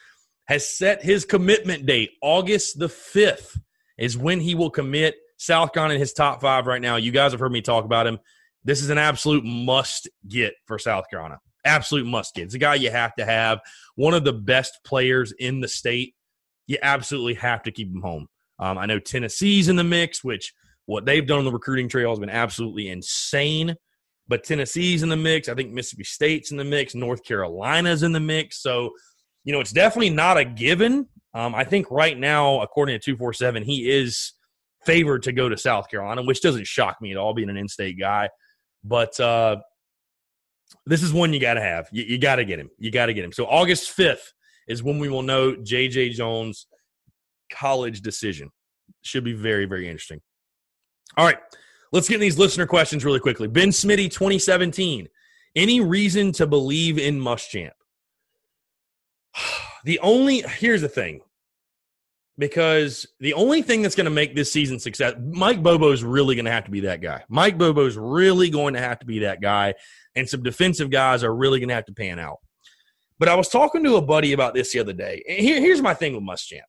has 0.46 0.68
set 0.68 1.02
his 1.02 1.24
commitment 1.24 1.86
date. 1.86 2.10
August 2.20 2.78
the 2.78 2.88
5th 2.88 3.58
is 3.98 4.18
when 4.18 4.40
he 4.40 4.54
will 4.54 4.70
commit. 4.70 5.16
South 5.38 5.72
Carolina 5.72 5.94
in 5.94 6.00
his 6.00 6.12
top 6.12 6.40
five 6.40 6.68
right 6.68 6.80
now. 6.80 6.96
You 6.96 7.10
guys 7.10 7.32
have 7.32 7.40
heard 7.40 7.50
me 7.50 7.62
talk 7.62 7.84
about 7.84 8.06
him. 8.06 8.20
This 8.64 8.80
is 8.80 8.90
an 8.90 8.98
absolute 8.98 9.44
must 9.44 10.08
get 10.28 10.54
for 10.66 10.78
South 10.78 11.10
Carolina. 11.10 11.40
Absolute 11.64 12.06
must 12.06 12.34
get. 12.34 12.44
It's 12.44 12.54
a 12.54 12.58
guy 12.58 12.76
you 12.76 12.92
have 12.92 13.14
to 13.16 13.24
have. 13.24 13.60
One 13.96 14.14
of 14.14 14.22
the 14.22 14.32
best 14.32 14.78
players 14.84 15.32
in 15.32 15.60
the 15.60 15.66
state. 15.66 16.14
You 16.68 16.78
absolutely 16.80 17.34
have 17.34 17.64
to 17.64 17.72
keep 17.72 17.88
him 17.88 18.02
home. 18.02 18.28
Um, 18.60 18.78
I 18.78 18.86
know 18.86 19.00
Tennessee's 19.00 19.68
in 19.68 19.74
the 19.74 19.82
mix, 19.82 20.22
which 20.22 20.54
what 20.86 21.04
they've 21.04 21.26
done 21.26 21.40
on 21.40 21.44
the 21.44 21.52
recruiting 21.52 21.88
trail 21.88 22.10
has 22.10 22.20
been 22.20 22.30
absolutely 22.30 22.88
insane. 22.88 23.74
But 24.32 24.44
Tennessee's 24.44 25.02
in 25.02 25.10
the 25.10 25.16
mix. 25.16 25.50
I 25.50 25.54
think 25.54 25.72
Mississippi 25.72 26.04
State's 26.04 26.52
in 26.52 26.56
the 26.56 26.64
mix. 26.64 26.94
North 26.94 27.22
Carolina's 27.22 28.02
in 28.02 28.12
the 28.12 28.20
mix. 28.20 28.62
So 28.62 28.92
you 29.44 29.52
know, 29.52 29.60
it's 29.60 29.72
definitely 29.72 30.08
not 30.08 30.38
a 30.38 30.44
given. 30.46 31.06
Um, 31.34 31.54
I 31.54 31.64
think 31.64 31.90
right 31.90 32.18
now, 32.18 32.62
according 32.62 32.98
to 32.98 33.04
247, 33.04 33.62
he 33.62 33.90
is 33.90 34.32
favored 34.86 35.24
to 35.24 35.32
go 35.32 35.50
to 35.50 35.58
South 35.58 35.90
Carolina, 35.90 36.22
which 36.22 36.40
doesn't 36.40 36.66
shock 36.66 36.96
me 37.02 37.10
at 37.10 37.18
all, 37.18 37.34
being 37.34 37.50
an 37.50 37.58
in 37.58 37.68
state 37.68 37.98
guy. 37.98 38.30
But 38.82 39.20
uh, 39.20 39.56
this 40.86 41.02
is 41.02 41.12
one 41.12 41.34
you 41.34 41.40
got 41.40 41.54
to 41.54 41.60
have. 41.60 41.90
You, 41.92 42.04
you 42.04 42.16
got 42.16 42.36
to 42.36 42.46
get 42.46 42.58
him. 42.58 42.70
You 42.78 42.90
got 42.90 43.06
to 43.06 43.14
get 43.14 43.26
him. 43.26 43.32
So 43.32 43.44
August 43.44 43.94
5th 43.94 44.32
is 44.66 44.82
when 44.82 44.98
we 44.98 45.10
will 45.10 45.20
know 45.20 45.56
J.J. 45.56 46.10
Jones' 46.10 46.66
college 47.50 48.00
decision. 48.00 48.48
Should 49.02 49.24
be 49.24 49.34
very, 49.34 49.66
very 49.66 49.88
interesting. 49.88 50.22
All 51.18 51.26
right. 51.26 51.36
Let's 51.92 52.08
get 52.08 52.18
these 52.18 52.38
listener 52.38 52.66
questions 52.66 53.04
really 53.04 53.20
quickly. 53.20 53.48
Ben 53.48 53.68
Smitty, 53.68 54.10
2017. 54.10 55.08
Any 55.54 55.80
reason 55.80 56.32
to 56.32 56.46
believe 56.46 56.98
in 56.98 57.20
Muschamp? 57.20 57.72
The 59.84 59.98
only 59.98 60.42
here's 60.42 60.82
the 60.82 60.88
thing. 60.88 61.22
Because 62.38 63.04
the 63.18 63.34
only 63.34 63.62
thing 63.62 63.82
that's 63.82 63.96
going 63.96 64.04
to 64.04 64.12
make 64.12 64.32
this 64.32 64.52
season 64.52 64.78
success, 64.78 65.14
Mike 65.20 65.60
Bobo 65.60 65.90
is 65.90 66.04
really 66.04 66.36
going 66.36 66.44
to 66.44 66.52
have 66.52 66.66
to 66.66 66.70
be 66.70 66.80
that 66.80 67.00
guy. 67.00 67.24
Mike 67.28 67.58
Bobo 67.58 67.84
is 67.84 67.96
really 67.96 68.48
going 68.48 68.74
to 68.74 68.80
have 68.80 69.00
to 69.00 69.06
be 69.06 69.18
that 69.20 69.40
guy, 69.40 69.74
and 70.14 70.28
some 70.28 70.44
defensive 70.44 70.88
guys 70.88 71.24
are 71.24 71.34
really 71.34 71.58
going 71.58 71.68
to 71.68 71.74
have 71.74 71.86
to 71.86 71.92
pan 71.92 72.20
out. 72.20 72.38
But 73.18 73.28
I 73.28 73.34
was 73.34 73.48
talking 73.48 73.82
to 73.82 73.96
a 73.96 74.02
buddy 74.02 74.32
about 74.32 74.54
this 74.54 74.72
the 74.72 74.78
other 74.78 74.92
day. 74.92 75.24
Here, 75.26 75.60
here's 75.60 75.82
my 75.82 75.94
thing 75.94 76.14
with 76.14 76.22
Muschamp. 76.22 76.60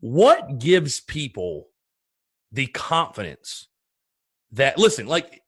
What 0.00 0.58
gives 0.58 1.00
people 1.00 1.68
the 2.52 2.66
confidence 2.66 3.68
that 4.52 4.78
listen, 4.78 5.06
like 5.06 5.42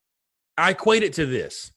I 0.57 0.71
equate 0.71 1.03
it 1.03 1.15
to 1.15 1.27
this 1.27 1.73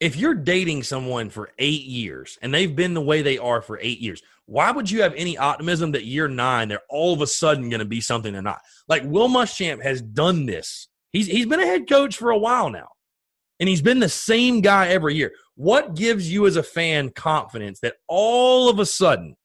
if 0.00 0.16
you're 0.16 0.34
dating 0.34 0.82
someone 0.82 1.30
for 1.30 1.50
eight 1.58 1.84
years 1.84 2.38
and 2.42 2.52
they've 2.52 2.76
been 2.76 2.94
the 2.94 3.00
way 3.00 3.22
they 3.22 3.38
are 3.38 3.62
for 3.62 3.78
eight 3.80 4.00
years, 4.00 4.22
why 4.46 4.70
would 4.70 4.90
you 4.90 5.02
have 5.02 5.14
any 5.14 5.38
optimism 5.38 5.92
that 5.92 6.04
year 6.04 6.28
nine 6.28 6.68
they're 6.68 6.82
all 6.90 7.14
of 7.14 7.22
a 7.22 7.26
sudden 7.26 7.70
going 7.70 7.78
to 7.78 7.86
be 7.86 8.00
something 8.00 8.32
they're 8.32 8.42
not? 8.42 8.60
Like 8.88 9.02
Will 9.04 9.28
Muschamp 9.28 9.82
has 9.82 10.02
done 10.02 10.46
this. 10.46 10.88
He's 11.12 11.26
he's 11.26 11.46
been 11.46 11.60
a 11.60 11.66
head 11.66 11.88
coach 11.88 12.16
for 12.16 12.30
a 12.30 12.38
while 12.38 12.68
now, 12.70 12.88
and 13.60 13.68
he's 13.68 13.80
been 13.80 14.00
the 14.00 14.08
same 14.08 14.60
guy 14.60 14.88
every 14.88 15.14
year. 15.14 15.32
What 15.54 15.94
gives 15.94 16.30
you 16.30 16.46
as 16.46 16.56
a 16.56 16.62
fan 16.62 17.10
confidence 17.10 17.80
that 17.80 17.96
all 18.08 18.68
of 18.68 18.80
a 18.80 18.86
sudden 18.86 19.36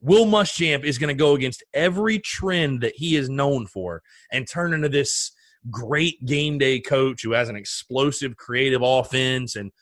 Will 0.00 0.26
Muschamp 0.26 0.84
is 0.84 0.98
going 0.98 1.08
to 1.08 1.18
go 1.18 1.34
against 1.34 1.64
every 1.74 2.18
trend 2.18 2.82
that 2.82 2.94
he 2.96 3.16
is 3.16 3.28
known 3.28 3.66
for 3.66 4.02
and 4.32 4.48
turn 4.48 4.72
into 4.72 4.88
this? 4.88 5.32
great 5.70 6.24
game 6.24 6.58
day 6.58 6.80
coach 6.80 7.22
who 7.22 7.32
has 7.32 7.48
an 7.48 7.56
explosive 7.56 8.36
creative 8.36 8.80
offense 8.82 9.56
and 9.56 9.72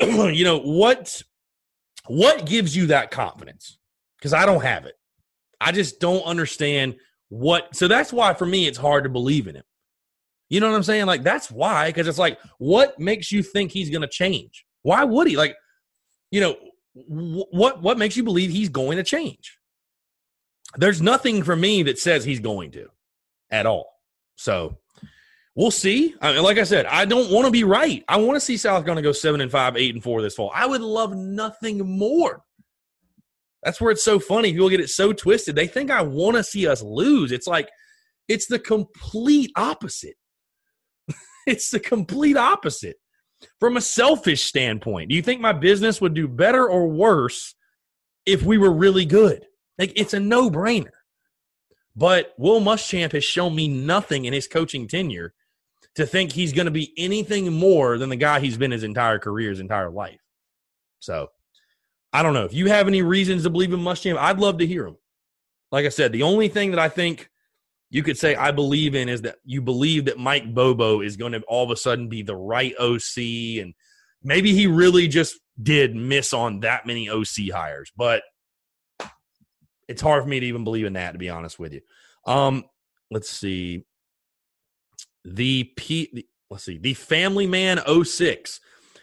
you 0.00 0.44
know 0.44 0.58
what 0.58 1.22
what 2.06 2.46
gives 2.46 2.76
you 2.76 2.86
that 2.86 3.10
confidence? 3.10 3.78
Because 4.18 4.32
i 4.32 4.44
don't 4.46 4.62
have 4.62 4.86
it. 4.86 4.94
I 5.60 5.72
just 5.72 6.00
don't 6.00 6.22
understand 6.24 6.96
what 7.28 7.74
so 7.74 7.88
that's 7.88 8.12
why 8.12 8.34
for 8.34 8.46
me 8.46 8.66
it's 8.66 8.78
hard 8.78 9.04
to 9.04 9.10
believe 9.10 9.46
in 9.46 9.56
him. 9.56 9.64
You 10.50 10.60
know 10.60 10.70
what 10.70 10.76
i'm 10.76 10.82
saying? 10.82 11.06
Like 11.06 11.22
that's 11.22 11.50
why 11.50 11.88
because 11.88 12.08
it's 12.08 12.18
like 12.18 12.38
what 12.58 12.98
makes 12.98 13.30
you 13.30 13.42
think 13.42 13.70
he's 13.70 13.90
going 13.90 14.02
to 14.02 14.08
change? 14.08 14.64
Why 14.82 15.04
would 15.04 15.28
he? 15.28 15.36
Like 15.36 15.56
you 16.30 16.40
know 16.40 16.56
what 16.94 17.82
what 17.82 17.98
makes 17.98 18.16
you 18.16 18.22
believe 18.22 18.50
he's 18.50 18.68
going 18.68 18.96
to 18.96 19.02
change 19.02 19.58
there's 20.76 21.02
nothing 21.02 21.42
for 21.42 21.56
me 21.56 21.82
that 21.82 21.98
says 21.98 22.24
he's 22.24 22.40
going 22.40 22.70
to 22.70 22.88
at 23.50 23.66
all 23.66 24.00
so 24.36 24.78
We'll 25.56 25.70
see. 25.70 26.16
I 26.20 26.32
mean, 26.32 26.42
like 26.42 26.58
I 26.58 26.64
said, 26.64 26.86
I 26.86 27.04
don't 27.04 27.30
want 27.30 27.46
to 27.46 27.50
be 27.52 27.62
right. 27.62 28.02
I 28.08 28.16
want 28.16 28.34
to 28.34 28.40
see 28.40 28.56
South 28.56 28.84
Carolina 28.84 29.02
go 29.02 29.12
seven 29.12 29.40
and 29.40 29.50
five, 29.50 29.76
eight 29.76 29.94
and 29.94 30.02
four 30.02 30.20
this 30.20 30.34
fall. 30.34 30.50
I 30.52 30.66
would 30.66 30.80
love 30.80 31.14
nothing 31.14 31.78
more. 31.78 32.42
That's 33.62 33.80
where 33.80 33.92
it's 33.92 34.02
so 34.02 34.18
funny. 34.18 34.52
People 34.52 34.68
get 34.68 34.80
it 34.80 34.90
so 34.90 35.12
twisted. 35.12 35.54
They 35.54 35.68
think 35.68 35.90
I 35.90 36.02
want 36.02 36.36
to 36.36 36.42
see 36.42 36.66
us 36.66 36.82
lose. 36.82 37.30
It's 37.30 37.46
like 37.46 37.70
it's 38.26 38.46
the 38.46 38.58
complete 38.58 39.52
opposite. 39.56 40.16
it's 41.46 41.70
the 41.70 41.80
complete 41.80 42.36
opposite. 42.36 42.96
From 43.60 43.76
a 43.76 43.80
selfish 43.80 44.42
standpoint, 44.42 45.10
do 45.10 45.14
you 45.14 45.22
think 45.22 45.40
my 45.40 45.52
business 45.52 46.00
would 46.00 46.14
do 46.14 46.28
better 46.28 46.68
or 46.68 46.88
worse 46.88 47.54
if 48.26 48.42
we 48.42 48.58
were 48.58 48.72
really 48.72 49.04
good? 49.04 49.46
Like 49.78 49.92
it's 49.96 50.14
a 50.14 50.20
no-brainer. 50.20 50.90
But 51.96 52.34
Will 52.38 52.60
Muschamp 52.60 53.12
has 53.12 53.24
shown 53.24 53.54
me 53.54 53.68
nothing 53.68 54.24
in 54.24 54.32
his 54.32 54.48
coaching 54.48 54.88
tenure 54.88 55.32
to 55.94 56.06
think 56.06 56.32
he's 56.32 56.52
going 56.52 56.64
to 56.64 56.72
be 56.72 56.92
anything 56.96 57.52
more 57.52 57.98
than 57.98 58.08
the 58.08 58.16
guy 58.16 58.40
he's 58.40 58.56
been 58.56 58.72
his 58.72 58.82
entire 58.82 59.18
career, 59.18 59.50
his 59.50 59.60
entire 59.60 59.90
life. 59.90 60.20
So 60.98 61.30
I 62.12 62.22
don't 62.22 62.34
know. 62.34 62.44
If 62.44 62.54
you 62.54 62.68
have 62.68 62.88
any 62.88 63.02
reasons 63.02 63.44
to 63.44 63.50
believe 63.50 63.72
in 63.72 63.80
Muschamp, 63.80 64.16
I'd 64.16 64.40
love 64.40 64.58
to 64.58 64.66
hear 64.66 64.84
them. 64.84 64.96
Like 65.70 65.86
I 65.86 65.90
said, 65.90 66.12
the 66.12 66.22
only 66.22 66.48
thing 66.48 66.70
that 66.70 66.80
I 66.80 66.88
think 66.88 67.30
you 67.94 68.02
could 68.02 68.18
say 68.18 68.34
I 68.34 68.50
believe 68.50 68.96
in 68.96 69.08
is 69.08 69.22
that 69.22 69.36
you 69.44 69.62
believe 69.62 70.06
that 70.06 70.18
Mike 70.18 70.52
Bobo 70.52 71.00
is 71.00 71.16
going 71.16 71.30
to 71.30 71.42
all 71.42 71.62
of 71.62 71.70
a 71.70 71.76
sudden 71.76 72.08
be 72.08 72.22
the 72.22 72.34
right 72.34 72.74
OC 72.76 73.62
and 73.62 73.72
maybe 74.20 74.52
he 74.52 74.66
really 74.66 75.06
just 75.06 75.38
did 75.62 75.94
miss 75.94 76.32
on 76.32 76.58
that 76.60 76.86
many 76.86 77.08
OC 77.08 77.52
hires, 77.52 77.92
but 77.96 78.24
it's 79.86 80.02
hard 80.02 80.24
for 80.24 80.28
me 80.28 80.40
to 80.40 80.46
even 80.46 80.64
believe 80.64 80.86
in 80.86 80.94
that, 80.94 81.12
to 81.12 81.18
be 81.18 81.30
honest 81.30 81.60
with 81.60 81.72
you. 81.72 81.82
Um, 82.26 82.64
let's 83.12 83.30
see. 83.30 83.84
The 85.24 85.70
P, 85.76 86.26
let's 86.50 86.64
see, 86.64 86.78
the 86.78 86.94
Family 86.94 87.46
Man 87.46 87.80
06. 88.04 88.58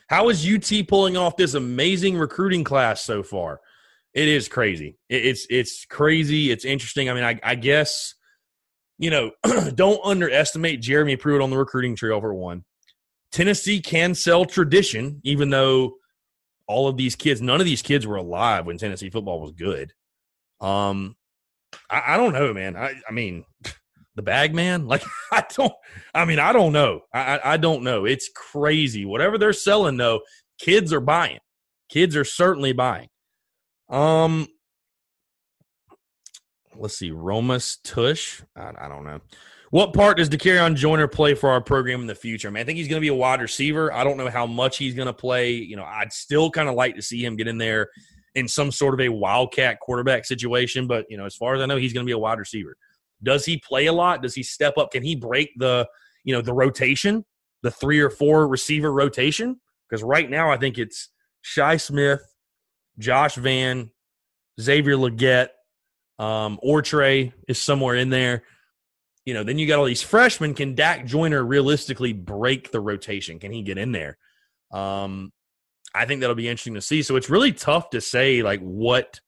How 0.10 0.28
is 0.28 0.46
UT 0.46 0.86
pulling 0.90 1.16
off 1.16 1.38
this 1.38 1.54
amazing 1.54 2.18
recruiting 2.18 2.66
class 2.66 3.02
so 3.02 3.24
far? 3.24 3.62
It 4.14 4.28
is 4.28 4.50
crazy. 4.50 4.98
It, 5.08 5.26
it's 5.28 5.48
it's 5.50 5.86
crazy. 5.86 6.52
It's 6.52 6.66
interesting. 6.66 7.10
I 7.10 7.14
mean, 7.14 7.24
I, 7.24 7.40
I 7.42 7.56
guess 7.56 8.16
you 9.02 9.10
know, 9.10 9.32
don't 9.76 10.00
underestimate 10.06 10.80
Jeremy 10.80 11.16
Pruitt 11.16 11.42
on 11.42 11.50
the 11.50 11.58
recruiting 11.58 11.96
trail 11.96 12.22
for 12.22 12.34
one. 12.34 12.64
Tennessee 13.32 13.82
can 13.82 14.14
sell 14.14 14.46
tradition, 14.46 15.20
even 15.24 15.50
though 15.50 15.96
all 16.68 16.88
of 16.88 16.98
these 16.98 17.16
kids, 17.16 17.42
none 17.42 17.60
of 17.60 17.66
these 17.66 17.82
kids 17.82 18.06
were 18.06 18.18
alive 18.18 18.68
when 18.68 18.78
Tennessee 18.78 19.10
football 19.10 19.42
was 19.42 19.54
good. 19.54 19.92
Um, 20.62 21.16
I, 21.90 22.04
I 22.10 22.18
don't 22.18 22.34
know, 22.34 22.54
man. 22.54 22.78
I, 22.78 22.94
I 23.10 23.12
mean, 23.12 23.44
the 24.16 24.22
bag 24.22 24.54
man, 24.54 24.88
like 24.88 25.04
I 25.32 25.44
don't. 25.58 25.74
I 26.14 26.26
mean, 26.26 26.40
I 26.40 26.54
don't 26.54 26.72
know. 26.72 27.02
I, 27.12 27.40
I 27.44 27.58
don't 27.58 27.84
know. 27.84 28.06
It's 28.06 28.30
crazy. 28.30 29.04
Whatever 29.06 29.40
they're 29.40 29.52
selling, 29.52 29.98
though, 29.98 30.22
kids 30.60 30.94
are 30.94 31.02
buying. 31.02 31.40
Kids 31.90 32.16
are 32.16 32.24
certainly 32.24 32.72
buying. 32.72 33.10
Um, 33.90 34.48
let's 36.76 36.98
see, 36.98 37.12
Romas 37.12 37.78
Tush. 37.84 38.42
I, 38.56 38.72
I 38.80 38.88
don't 38.88 39.04
know. 39.04 39.20
What 39.72 39.94
part 39.94 40.18
does 40.18 40.30
Dakereon 40.30 40.76
Joyner 40.76 41.08
play 41.08 41.34
for 41.34 41.50
our 41.50 41.62
program 41.62 42.02
in 42.02 42.08
the 42.08 42.16
future? 42.16 42.50
I 42.50 42.52
mean, 42.52 42.62
I 42.62 42.66
think 42.66 42.78
he's 42.78 42.90
going 42.90 43.00
to 43.00 43.02
be 43.02 43.08
a 43.08 43.16
wide 43.16 43.42
receiver. 43.42 43.94
I 43.94 44.04
don't 44.04 44.18
know 44.18 44.30
how 44.30 44.46
much 44.46 44.78
he's 44.78 44.94
going 44.94 45.06
to 45.06 45.14
play. 45.14 45.52
You 45.52 45.78
know, 45.78 45.86
I'd 45.86 46.12
still 46.12 46.52
kind 46.52 46.68
of 46.68 46.76
like 46.76 46.96
to 46.96 47.02
see 47.02 47.24
him 47.24 47.38
get 47.38 47.48
in 47.48 47.58
there 47.58 47.90
in 48.36 48.50
some 48.50 48.72
sort 48.72 48.94
of 48.94 49.00
a 49.00 49.10
wildcat 49.10 49.80
quarterback 49.80 50.26
situation. 50.26 50.88
But 50.88 51.06
you 51.10 51.18
know, 51.18 51.26
as 51.26 51.36
far 51.36 51.56
as 51.56 51.62
I 51.62 51.68
know, 51.68 51.78
he's 51.78 51.94
going 51.94 52.06
to 52.06 52.10
be 52.10 52.14
a 52.14 52.20
wide 52.20 52.38
receiver. 52.40 52.76
Does 53.24 53.46
he 53.46 53.60
play 53.60 53.86
a 53.86 53.94
lot? 53.94 54.22
Does 54.22 54.36
he 54.36 54.44
step 54.44 54.78
up? 54.78 54.92
Can 54.92 55.04
he 55.04 55.16
break 55.16 55.52
the 55.58 55.88
you 56.26 56.34
know 56.34 56.42
the 56.42 56.54
rotation, 56.54 57.24
the 57.64 57.72
three 57.72 58.00
or 58.00 58.10
four 58.10 58.50
receiver 58.50 58.92
rotation? 58.92 59.60
Because 59.90 60.04
right 60.04 60.30
now, 60.30 60.52
I 60.52 60.58
think 60.58 60.78
it's 60.78 61.10
Shi 61.42 61.78
Smith, 61.78 62.22
Josh 63.00 63.36
Vann, 63.36 63.92
Xavier 64.60 64.96
Legette, 64.96 65.50
um, 66.22 66.60
Ortre 66.64 67.34
is 67.48 67.58
somewhere 67.58 67.96
in 67.96 68.12
there. 68.12 68.44
You 69.26 69.34
know, 69.34 69.44
then 69.44 69.58
you 69.58 69.68
got 69.68 69.80
all 69.80 69.86
these 69.86 70.04
freshmen. 70.04 70.54
Can 70.54 70.76
Dak 70.76 71.06
Joyner 71.06 71.44
realistically 71.44 72.14
break 72.14 72.72
the 72.72 72.80
rotation? 72.80 73.40
Can 73.40 73.52
he 73.52 73.64
get 73.64 73.80
in 73.80 73.92
there? 73.92 74.18
Um, 74.72 75.32
I 75.96 76.06
think 76.06 76.22
that'll 76.22 76.36
be 76.36 76.48
interesting 76.48 76.76
to 76.76 76.82
see. 76.82 77.02
So 77.02 77.16
it's 77.16 77.30
really 77.30 77.52
tough 77.52 77.90
to 77.92 78.02
say 78.02 78.44
like 78.44 78.62
what 78.62 79.20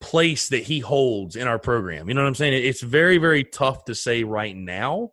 place 0.00 0.48
that 0.48 0.64
he 0.64 0.80
holds 0.80 1.36
in 1.36 1.46
our 1.46 1.58
program. 1.58 2.08
You 2.08 2.14
know 2.14 2.22
what 2.22 2.28
I'm 2.28 2.34
saying? 2.34 2.64
It's 2.64 2.80
very, 2.80 3.18
very 3.18 3.44
tough 3.44 3.84
to 3.84 3.94
say 3.94 4.24
right 4.24 4.56
now. 4.56 5.12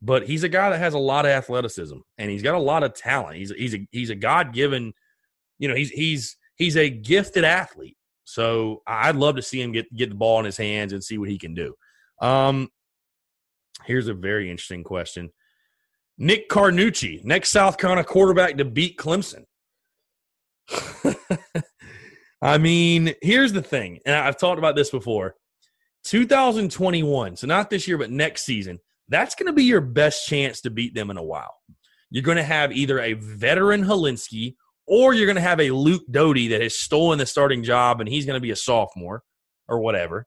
But 0.00 0.26
he's 0.26 0.42
a 0.42 0.48
guy 0.48 0.70
that 0.70 0.78
has 0.78 0.94
a 0.94 0.98
lot 0.98 1.26
of 1.26 1.30
athleticism 1.30 1.98
and 2.18 2.30
he's 2.30 2.42
got 2.42 2.56
a 2.56 2.58
lot 2.58 2.82
of 2.82 2.94
talent. 2.94 3.36
He's 3.36 3.52
he's 3.52 3.74
a 3.74 3.88
he's 3.92 4.10
a 4.10 4.16
God 4.16 4.52
given, 4.52 4.94
you 5.58 5.68
know, 5.68 5.76
he's 5.76 5.90
he's 5.90 6.36
he's 6.56 6.76
a 6.76 6.90
gifted 6.90 7.44
athlete. 7.44 7.96
So 8.24 8.82
I'd 8.86 9.16
love 9.16 9.36
to 9.36 9.42
see 9.42 9.60
him 9.60 9.72
get 9.72 9.92
get 9.94 10.08
the 10.10 10.14
ball 10.14 10.38
in 10.38 10.44
his 10.44 10.56
hands 10.56 10.92
and 10.92 11.02
see 11.02 11.18
what 11.18 11.28
he 11.28 11.38
can 11.38 11.54
do. 11.54 11.74
Um, 12.20 12.68
here's 13.84 14.08
a 14.08 14.14
very 14.14 14.50
interesting 14.50 14.84
question. 14.84 15.30
Nick 16.18 16.48
Carnucci, 16.48 17.24
next 17.24 17.50
South 17.50 17.78
Carolina 17.78 18.04
quarterback 18.04 18.56
to 18.58 18.64
beat 18.64 18.96
Clemson. 18.96 19.44
I 22.42 22.58
mean, 22.58 23.14
here's 23.22 23.52
the 23.52 23.62
thing, 23.62 24.00
and 24.04 24.14
I've 24.14 24.36
talked 24.36 24.58
about 24.58 24.76
this 24.76 24.90
before. 24.90 25.34
2021, 26.04 27.36
so 27.36 27.46
not 27.46 27.70
this 27.70 27.86
year, 27.86 27.96
but 27.96 28.10
next 28.10 28.44
season, 28.44 28.80
that's 29.08 29.34
going 29.34 29.46
to 29.46 29.52
be 29.52 29.64
your 29.64 29.80
best 29.80 30.26
chance 30.26 30.60
to 30.62 30.70
beat 30.70 30.94
them 30.94 31.10
in 31.10 31.16
a 31.16 31.22
while. 31.22 31.54
You're 32.10 32.24
going 32.24 32.36
to 32.36 32.42
have 32.42 32.72
either 32.72 33.00
a 33.00 33.14
veteran 33.14 33.84
Hilinski 33.84 34.56
or 34.86 35.14
you're 35.14 35.26
going 35.26 35.36
to 35.36 35.42
have 35.42 35.60
a 35.60 35.70
Luke 35.70 36.04
Doty 36.10 36.48
that 36.48 36.60
has 36.60 36.78
stolen 36.78 37.18
the 37.18 37.26
starting 37.26 37.62
job 37.62 38.00
and 38.00 38.08
he's 38.08 38.26
going 38.26 38.36
to 38.36 38.40
be 38.40 38.50
a 38.50 38.56
sophomore 38.56 39.22
or 39.68 39.80
whatever. 39.80 40.26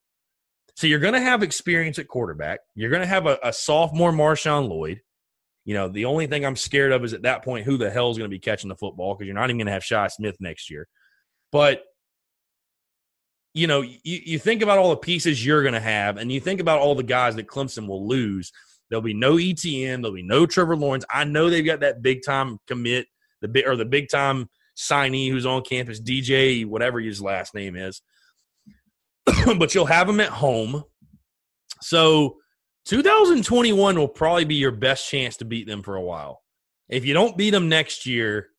So 0.75 0.87
you're 0.87 0.99
going 0.99 1.13
to 1.13 1.21
have 1.21 1.43
experience 1.43 1.99
at 1.99 2.07
quarterback. 2.07 2.59
You're 2.75 2.89
going 2.89 3.01
to 3.01 3.07
have 3.07 3.27
a, 3.27 3.37
a 3.43 3.53
sophomore 3.53 4.11
Marshawn 4.11 4.67
Lloyd. 4.67 5.01
You 5.63 5.73
know, 5.73 5.87
the 5.87 6.05
only 6.05 6.27
thing 6.27 6.45
I'm 6.45 6.55
scared 6.55 6.91
of 6.91 7.03
is 7.03 7.13
at 7.13 7.23
that 7.23 7.43
point 7.43 7.65
who 7.65 7.77
the 7.77 7.89
hell 7.89 8.11
is 8.11 8.17
going 8.17 8.29
to 8.29 8.33
be 8.33 8.39
catching 8.39 8.69
the 8.69 8.75
football 8.75 9.15
because 9.15 9.25
you're 9.25 9.35
not 9.35 9.49
even 9.49 9.57
going 9.57 9.67
to 9.67 9.73
have 9.73 9.83
Shi 9.83 10.09
Smith 10.09 10.35
next 10.39 10.69
year. 10.69 10.87
But 11.51 11.83
you 13.55 13.67
know, 13.67 13.81
you, 13.81 13.99
you 14.03 14.37
think 14.37 14.61
about 14.61 14.77
all 14.77 14.89
the 14.89 14.97
pieces 14.97 15.43
you're 15.43 15.63
going 15.63 15.73
to 15.73 15.79
have, 15.79 16.17
and 16.17 16.29
you 16.29 16.41
think 16.41 16.59
about 16.59 16.81
all 16.81 16.93
the 16.93 17.03
guys 17.03 17.35
that 17.37 17.47
Clemson 17.47 17.87
will 17.87 18.05
lose. 18.05 18.51
There'll 18.89 19.01
be 19.01 19.13
no 19.13 19.35
ETN. 19.35 20.01
There'll 20.01 20.13
be 20.13 20.23
no 20.23 20.45
Trevor 20.45 20.75
Lawrence. 20.75 21.05
I 21.09 21.23
know 21.23 21.49
they've 21.49 21.65
got 21.65 21.79
that 21.79 22.01
big 22.01 22.23
time 22.23 22.59
commit, 22.67 23.07
the 23.45 23.51
big 23.51 23.67
or 23.67 23.75
the 23.75 23.85
big 23.85 24.09
time 24.09 24.49
signee 24.75 25.29
who's 25.29 25.45
on 25.45 25.61
campus, 25.61 26.01
DJ, 26.01 26.65
whatever 26.65 26.99
his 26.99 27.21
last 27.21 27.53
name 27.53 27.75
is. 27.75 28.01
but 29.57 29.73
you'll 29.73 29.85
have 29.85 30.09
him 30.09 30.19
at 30.19 30.29
home. 30.29 30.83
So 31.81 32.37
2021 32.85 33.97
will 33.97 34.07
probably 34.07 34.45
be 34.45 34.55
your 34.55 34.71
best 34.71 35.09
chance 35.09 35.37
to 35.37 35.45
beat 35.45 35.67
them 35.67 35.83
for 35.83 35.95
a 35.95 36.01
while. 36.01 36.41
If 36.89 37.05
you 37.05 37.13
don't 37.13 37.37
beat 37.37 37.51
them 37.51 37.69
next 37.69 38.05
year, 38.05 38.49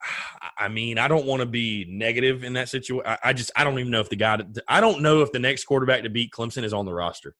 I 0.58 0.68
mean, 0.68 0.98
I 0.98 1.08
don't 1.08 1.26
want 1.26 1.40
to 1.40 1.46
be 1.46 1.86
negative 1.88 2.44
in 2.44 2.52
that 2.52 2.68
situation. 2.68 3.06
I, 3.06 3.18
I, 3.24 3.32
just, 3.32 3.50
I 3.56 3.64
don't 3.64 3.78
even 3.78 3.90
know 3.90 4.00
if 4.00 4.10
the 4.10 4.16
guy, 4.16 4.38
I 4.68 4.80
don't 4.80 5.02
know 5.02 5.22
if 5.22 5.32
the 5.32 5.38
next 5.38 5.64
quarterback 5.64 6.02
to 6.02 6.10
beat 6.10 6.30
Clemson 6.30 6.62
is 6.62 6.72
on 6.72 6.84
the 6.84 6.94
roster. 6.94 7.34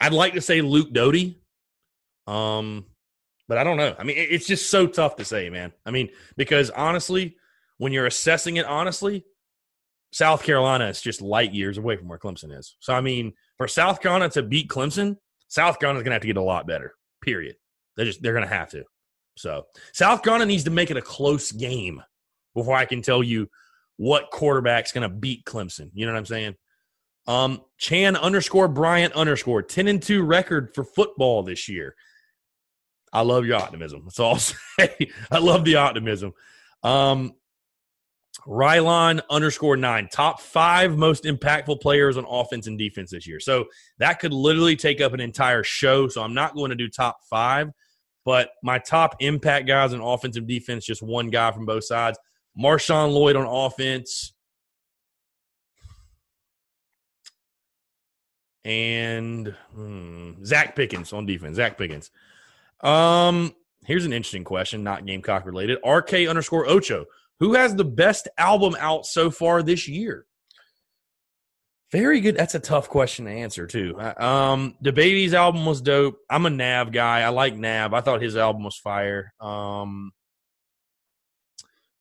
I'd 0.00 0.12
like 0.12 0.34
to 0.34 0.40
say 0.40 0.60
Luke 0.60 0.92
Doty, 0.92 1.40
um, 2.26 2.86
but 3.52 3.58
I 3.58 3.64
don't 3.64 3.76
know. 3.76 3.94
I 3.98 4.04
mean, 4.04 4.16
it's 4.16 4.46
just 4.46 4.70
so 4.70 4.86
tough 4.86 5.16
to 5.16 5.26
say, 5.26 5.50
man. 5.50 5.74
I 5.84 5.90
mean, 5.90 6.08
because 6.38 6.70
honestly, 6.70 7.36
when 7.76 7.92
you're 7.92 8.06
assessing 8.06 8.56
it 8.56 8.64
honestly, 8.64 9.26
South 10.10 10.42
Carolina 10.42 10.86
is 10.86 11.02
just 11.02 11.20
light 11.20 11.52
years 11.52 11.76
away 11.76 11.98
from 11.98 12.08
where 12.08 12.18
Clemson 12.18 12.58
is. 12.58 12.76
So, 12.80 12.94
I 12.94 13.02
mean, 13.02 13.34
for 13.58 13.68
South 13.68 14.00
Carolina 14.00 14.30
to 14.30 14.42
beat 14.42 14.70
Clemson, 14.70 15.18
South 15.48 15.78
Carolina's 15.78 16.02
going 16.02 16.12
to 16.12 16.14
have 16.14 16.22
to 16.22 16.28
get 16.28 16.38
a 16.38 16.42
lot 16.42 16.66
better, 16.66 16.94
period. 17.20 17.56
They're 17.94 18.06
just, 18.06 18.22
they're 18.22 18.32
going 18.32 18.48
to 18.48 18.54
have 18.54 18.70
to. 18.70 18.84
So 19.36 19.66
South 19.92 20.22
Carolina 20.22 20.46
needs 20.46 20.64
to 20.64 20.70
make 20.70 20.90
it 20.90 20.96
a 20.96 21.02
close 21.02 21.52
game 21.52 22.02
before 22.54 22.74
I 22.78 22.86
can 22.86 23.02
tell 23.02 23.22
you 23.22 23.50
what 23.98 24.30
quarterback's 24.30 24.92
going 24.92 25.02
to 25.02 25.14
beat 25.14 25.44
Clemson. 25.44 25.90
You 25.92 26.06
know 26.06 26.12
what 26.12 26.20
I'm 26.20 26.24
saying? 26.24 26.54
Um, 27.26 27.60
Chan 27.76 28.16
underscore 28.16 28.68
Bryant 28.68 29.12
underscore 29.12 29.60
10 29.60 29.88
and 29.88 30.02
2 30.02 30.22
record 30.22 30.74
for 30.74 30.84
football 30.84 31.42
this 31.42 31.68
year. 31.68 31.94
I 33.12 33.22
love 33.22 33.44
your 33.44 33.56
optimism. 33.56 34.02
That's 34.04 34.18
all 34.18 34.34
I'll 34.34 34.38
say. 34.78 35.10
I 35.30 35.38
love 35.38 35.64
the 35.64 35.76
optimism. 35.76 36.32
Um, 36.82 37.34
Rylon 38.46 39.20
underscore 39.30 39.76
nine, 39.76 40.08
top 40.10 40.40
five 40.40 40.96
most 40.96 41.24
impactful 41.24 41.80
players 41.80 42.16
on 42.16 42.24
offense 42.28 42.66
and 42.66 42.78
defense 42.78 43.10
this 43.10 43.26
year. 43.26 43.38
So 43.38 43.66
that 43.98 44.18
could 44.18 44.32
literally 44.32 44.74
take 44.74 45.00
up 45.00 45.12
an 45.12 45.20
entire 45.20 45.62
show. 45.62 46.08
So 46.08 46.22
I'm 46.22 46.34
not 46.34 46.54
going 46.54 46.70
to 46.70 46.76
do 46.76 46.88
top 46.88 47.18
five. 47.28 47.70
But 48.24 48.50
my 48.62 48.78
top 48.78 49.16
impact 49.20 49.66
guys 49.66 49.92
on 49.92 50.00
offense 50.00 50.36
and 50.36 50.46
defense, 50.46 50.84
just 50.84 51.02
one 51.02 51.28
guy 51.28 51.50
from 51.50 51.66
both 51.66 51.84
sides. 51.84 52.18
Marshawn 52.58 53.12
Lloyd 53.12 53.36
on 53.36 53.46
offense. 53.46 54.32
And 58.64 59.54
hmm, 59.74 60.42
Zacch 60.42 60.76
Pickens 60.76 61.12
on 61.12 61.26
defense. 61.26 61.58
Zacch 61.58 61.76
Pickens. 61.76 62.10
Um, 62.82 63.54
here's 63.84 64.04
an 64.04 64.12
interesting 64.12 64.44
question, 64.44 64.82
not 64.82 65.06
Gamecock 65.06 65.46
related. 65.46 65.78
RK 65.84 66.12
underscore 66.28 66.68
Ocho. 66.68 67.06
Who 67.40 67.54
has 67.54 67.74
the 67.74 67.84
best 67.84 68.28
album 68.38 68.76
out 68.78 69.06
so 69.06 69.30
far 69.30 69.62
this 69.62 69.88
year? 69.88 70.26
Very 71.90 72.20
good. 72.20 72.36
That's 72.36 72.54
a 72.54 72.60
tough 72.60 72.88
question 72.88 73.26
to 73.26 73.30
answer 73.30 73.66
too. 73.66 74.00
Um, 74.00 74.76
DaBaby's 74.82 75.34
album 75.34 75.66
was 75.66 75.82
dope. 75.82 76.18
I'm 76.30 76.46
a 76.46 76.50
Nav 76.50 76.90
guy. 76.90 77.20
I 77.20 77.28
like 77.28 77.54
Nav. 77.54 77.92
I 77.92 78.00
thought 78.00 78.22
his 78.22 78.36
album 78.36 78.64
was 78.64 78.78
fire. 78.78 79.34
Um, 79.40 80.12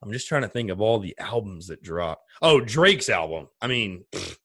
I'm 0.01 0.13
just 0.13 0.29
trying 0.29 0.43
to 0.43 0.47
think 0.47 0.69
of 0.69 0.79
all 0.79 0.99
the 0.99 1.15
albums 1.19 1.67
that 1.67 1.83
dropped. 1.83 2.23
Oh, 2.41 2.61
Drake's 2.61 3.09
album. 3.09 3.49
I 3.61 3.67
mean, 3.67 4.05
pfft, 4.11 4.37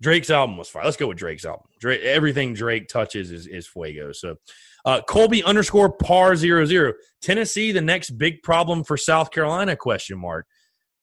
Drake's 0.00 0.30
album 0.30 0.56
was 0.56 0.68
fire. 0.68 0.84
Let's 0.84 0.96
go 0.96 1.08
with 1.08 1.18
Drake's 1.18 1.44
album. 1.44 1.66
Drake, 1.78 2.00
everything 2.02 2.54
Drake 2.54 2.88
touches 2.88 3.30
is 3.30 3.46
is 3.46 3.66
fuego. 3.66 4.12
So, 4.12 4.36
uh, 4.84 5.02
Colby 5.02 5.42
underscore 5.44 5.92
par 5.92 6.36
zero 6.36 6.64
zero. 6.64 6.94
Tennessee, 7.20 7.72
the 7.72 7.80
next 7.80 8.10
big 8.10 8.42
problem 8.42 8.82
for 8.84 8.96
South 8.96 9.30
Carolina? 9.30 9.76
Question 9.76 10.18
mark 10.18 10.46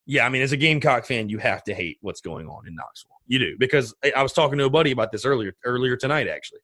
yeah, 0.07 0.25
I 0.25 0.29
mean, 0.29 0.41
as 0.41 0.53
a 0.53 0.57
Gamecock 0.57 1.05
fan, 1.05 1.27
you 1.27 1.37
have 1.37 1.65
to 1.65 1.73
hate 1.73 1.97
what's 1.99 2.21
going 2.21 2.47
on 2.47 2.65
in 2.65 2.73
Knoxville. 2.73 3.11
You 3.27 3.39
do 3.39 3.55
because 3.59 3.93
I 4.15 4.23
was 4.23 4.31
talking 4.31 4.57
to 4.57 4.63
a 4.63 4.69
buddy 4.69 4.91
about 4.91 5.11
this 5.11 5.25
earlier 5.25 5.53
earlier 5.65 5.97
tonight. 5.97 6.29
Actually, 6.29 6.61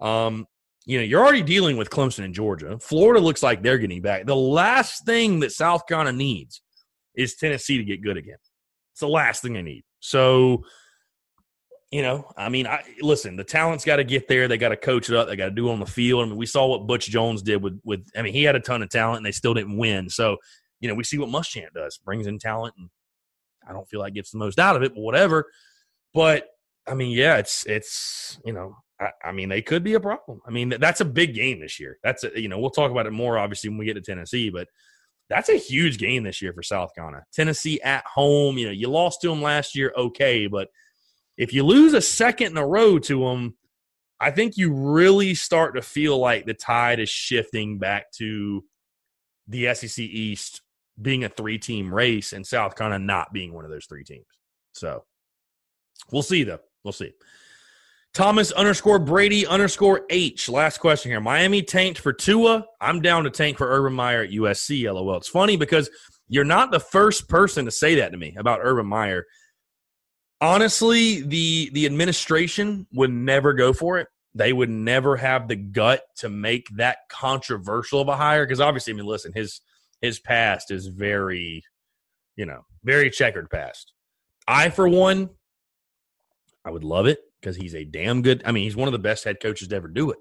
um, 0.00 0.46
you 0.86 0.96
know, 0.96 1.04
you're 1.04 1.22
already 1.22 1.42
dealing 1.42 1.76
with 1.76 1.90
Clemson 1.90 2.24
and 2.24 2.34
Georgia. 2.34 2.78
Florida 2.78 3.20
looks 3.20 3.42
like 3.42 3.62
they're 3.62 3.76
getting 3.76 4.00
back. 4.00 4.24
The 4.24 4.34
last 4.34 5.04
thing 5.04 5.40
that 5.40 5.52
South 5.52 5.86
Carolina 5.86 6.16
needs 6.16 6.62
is 7.14 7.36
Tennessee 7.36 7.76
to 7.76 7.84
get 7.84 8.00
good 8.00 8.16
again. 8.16 8.38
It's 8.92 9.00
the 9.00 9.08
last 9.08 9.42
thing 9.42 9.52
they 9.52 9.62
need. 9.62 9.84
So, 10.00 10.64
you 11.90 12.02
know, 12.02 12.30
I 12.36 12.48
mean, 12.48 12.66
I 12.66 12.82
listen. 13.00 13.36
The 13.36 13.44
talent's 13.44 13.84
got 13.84 13.96
to 13.96 14.04
get 14.04 14.28
there. 14.28 14.46
They 14.46 14.58
got 14.58 14.70
to 14.70 14.76
coach 14.76 15.08
it 15.08 15.16
up. 15.16 15.28
They 15.28 15.36
got 15.36 15.46
to 15.46 15.50
do 15.50 15.70
on 15.70 15.80
the 15.80 15.86
field. 15.86 16.22
I 16.22 16.28
mean, 16.28 16.36
we 16.36 16.46
saw 16.46 16.66
what 16.66 16.86
Butch 16.86 17.08
Jones 17.08 17.42
did 17.42 17.62
with 17.62 17.80
with. 17.84 18.06
I 18.14 18.22
mean, 18.22 18.34
he 18.34 18.42
had 18.42 18.56
a 18.56 18.60
ton 18.60 18.82
of 18.82 18.90
talent, 18.90 19.18
and 19.18 19.26
they 19.26 19.32
still 19.32 19.54
didn't 19.54 19.76
win. 19.76 20.10
So, 20.10 20.36
you 20.80 20.88
know, 20.88 20.94
we 20.94 21.04
see 21.04 21.18
what 21.18 21.30
Muschamp 21.30 21.72
does. 21.74 21.98
Brings 21.98 22.26
in 22.26 22.38
talent, 22.38 22.74
and 22.76 22.90
I 23.66 23.72
don't 23.72 23.88
feel 23.88 24.00
like 24.00 24.14
gets 24.14 24.30
the 24.30 24.38
most 24.38 24.58
out 24.58 24.76
of 24.76 24.82
it, 24.82 24.94
but 24.94 25.00
whatever. 25.00 25.46
But 26.12 26.48
I 26.86 26.94
mean, 26.94 27.12
yeah, 27.12 27.38
it's 27.38 27.64
it's 27.64 28.38
you 28.44 28.52
know, 28.52 28.76
I, 29.00 29.10
I 29.24 29.32
mean, 29.32 29.48
they 29.48 29.62
could 29.62 29.82
be 29.82 29.94
a 29.94 30.00
problem. 30.00 30.42
I 30.46 30.50
mean, 30.50 30.74
that's 30.78 31.00
a 31.00 31.06
big 31.06 31.34
game 31.34 31.60
this 31.60 31.80
year. 31.80 31.98
That's 32.02 32.22
a, 32.24 32.38
you 32.38 32.48
know, 32.48 32.58
we'll 32.58 32.70
talk 32.70 32.90
about 32.90 33.06
it 33.06 33.12
more 33.12 33.38
obviously 33.38 33.70
when 33.70 33.78
we 33.78 33.86
get 33.86 33.94
to 33.94 34.02
Tennessee, 34.02 34.50
but 34.50 34.68
that's 35.30 35.48
a 35.48 35.56
huge 35.56 35.98
game 35.98 36.22
this 36.22 36.40
year 36.40 36.52
for 36.52 36.62
South 36.62 36.94
Carolina. 36.94 37.24
Tennessee 37.32 37.80
at 37.82 38.04
home, 38.06 38.58
you 38.58 38.66
know, 38.66 38.72
you 38.72 38.88
lost 38.88 39.20
to 39.22 39.28
them 39.28 39.42
last 39.42 39.74
year, 39.74 39.92
okay, 39.96 40.46
but 40.46 40.68
if 41.38 41.54
you 41.54 41.62
lose 41.62 41.94
a 41.94 42.02
second 42.02 42.48
in 42.48 42.58
a 42.58 42.66
row 42.66 42.98
to 42.98 43.20
them, 43.20 43.56
I 44.20 44.32
think 44.32 44.56
you 44.56 44.72
really 44.72 45.34
start 45.34 45.76
to 45.76 45.82
feel 45.82 46.18
like 46.18 46.44
the 46.44 46.52
tide 46.52 46.98
is 46.98 47.08
shifting 47.08 47.78
back 47.78 48.10
to 48.18 48.64
the 49.46 49.72
SEC 49.74 50.00
East 50.00 50.60
being 51.00 51.22
a 51.22 51.28
three 51.28 51.56
team 51.56 51.94
race 51.94 52.32
and 52.32 52.44
South 52.44 52.74
kind 52.74 52.92
of 52.92 53.00
not 53.00 53.32
being 53.32 53.54
one 53.54 53.64
of 53.64 53.70
those 53.70 53.86
three 53.86 54.02
teams. 54.02 54.26
So 54.72 55.04
we'll 56.10 56.22
see, 56.22 56.42
though. 56.42 56.58
We'll 56.82 56.92
see. 56.92 57.12
Thomas 58.14 58.50
underscore 58.50 58.98
Brady 58.98 59.46
underscore 59.46 60.02
H. 60.10 60.48
Last 60.48 60.78
question 60.78 61.12
here. 61.12 61.20
Miami 61.20 61.62
tanked 61.62 62.00
for 62.00 62.12
Tua. 62.12 62.64
I'm 62.80 63.00
down 63.00 63.24
to 63.24 63.30
tank 63.30 63.58
for 63.58 63.70
Urban 63.70 63.92
Meyer 63.92 64.24
at 64.24 64.30
USC. 64.30 64.92
LOL. 64.92 65.16
It's 65.18 65.28
funny 65.28 65.56
because 65.56 65.88
you're 66.26 66.44
not 66.44 66.72
the 66.72 66.80
first 66.80 67.28
person 67.28 67.64
to 67.66 67.70
say 67.70 67.96
that 67.96 68.10
to 68.10 68.18
me 68.18 68.34
about 68.36 68.60
Urban 68.62 68.86
Meyer. 68.86 69.24
Honestly, 70.40 71.22
the 71.22 71.70
the 71.72 71.86
administration 71.86 72.86
would 72.92 73.12
never 73.12 73.52
go 73.52 73.72
for 73.72 73.98
it. 73.98 74.08
They 74.34 74.52
would 74.52 74.70
never 74.70 75.16
have 75.16 75.48
the 75.48 75.56
gut 75.56 76.02
to 76.18 76.28
make 76.28 76.68
that 76.76 76.98
controversial 77.08 78.00
of 78.00 78.08
a 78.08 78.16
hire 78.16 78.44
because 78.44 78.60
obviously, 78.60 78.92
I 78.92 78.96
mean, 78.96 79.06
listen, 79.06 79.32
his 79.32 79.60
his 80.00 80.20
past 80.20 80.70
is 80.70 80.86
very, 80.86 81.64
you 82.36 82.46
know, 82.46 82.64
very 82.84 83.10
checkered 83.10 83.50
past. 83.50 83.92
I, 84.46 84.70
for 84.70 84.88
one, 84.88 85.30
I 86.64 86.70
would 86.70 86.84
love 86.84 87.06
it 87.06 87.20
because 87.40 87.56
he's 87.56 87.74
a 87.74 87.84
damn 87.84 88.22
good. 88.22 88.42
I 88.44 88.52
mean, 88.52 88.64
he's 88.64 88.76
one 88.76 88.88
of 88.88 88.92
the 88.92 88.98
best 88.98 89.24
head 89.24 89.40
coaches 89.40 89.68
to 89.68 89.76
ever 89.76 89.88
do 89.88 90.10
it. 90.10 90.18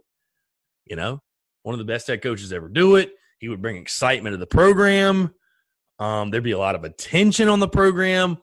You 0.86 0.96
know, 0.96 1.22
one 1.64 1.74
of 1.74 1.80
the 1.80 1.86
best 1.86 2.08
head 2.08 2.22
coaches 2.22 2.52
ever 2.52 2.70
do 2.70 2.96
it. 2.96 3.12
He 3.40 3.50
would 3.50 3.62
bring 3.62 3.78
excitement 3.78 4.34
to 4.34 4.38
the 4.38 4.48
program. 4.48 5.34
Um, 6.00 6.32
there'd 6.32 6.44
be 6.44 6.52
a 6.52 6.58
lot 6.58 6.76
of 6.76 6.84
attention 6.84 7.50
on 7.50 7.60
the 7.60 7.68
program. 7.68 8.38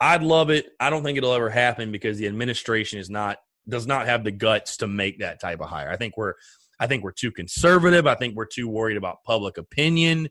I'd 0.00 0.22
love 0.22 0.50
it. 0.50 0.66
I 0.78 0.90
don't 0.90 1.02
think 1.02 1.18
it'll 1.18 1.32
ever 1.32 1.50
happen 1.50 1.90
because 1.90 2.18
the 2.18 2.26
administration 2.26 2.98
is 2.98 3.08
not 3.10 3.38
does 3.68 3.86
not 3.86 4.06
have 4.06 4.24
the 4.24 4.30
guts 4.30 4.76
to 4.78 4.86
make 4.86 5.18
that 5.18 5.40
type 5.40 5.60
of 5.60 5.68
hire. 5.68 5.90
I 5.90 5.96
think 5.96 6.16
we're 6.16 6.34
I 6.78 6.86
think 6.86 7.02
we're 7.02 7.12
too 7.12 7.32
conservative. 7.32 8.06
I 8.06 8.14
think 8.14 8.36
we're 8.36 8.46
too 8.46 8.68
worried 8.68 8.96
about 8.96 9.24
public 9.24 9.58
opinion. 9.58 10.28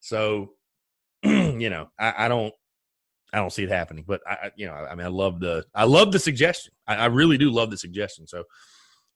So, 0.00 0.52
you 1.24 1.70
know, 1.70 1.88
I, 1.98 2.26
I, 2.26 2.28
don't 2.28 2.54
I 3.32 3.38
don't 3.38 3.52
see 3.52 3.64
it 3.64 3.68
happening. 3.68 4.04
But 4.06 4.20
I, 4.26 4.52
you 4.56 4.66
know, 4.66 4.74
I 4.74 4.94
mean, 4.94 5.06
I 5.06 5.10
love 5.10 5.40
the 5.40 5.64
I 5.74 5.84
love 5.84 6.12
the 6.12 6.18
suggestion. 6.18 6.72
I, 6.86 6.96
I 6.96 7.06
really 7.06 7.38
do 7.38 7.50
love 7.50 7.70
the 7.70 7.76
suggestion. 7.76 8.26
So, 8.26 8.44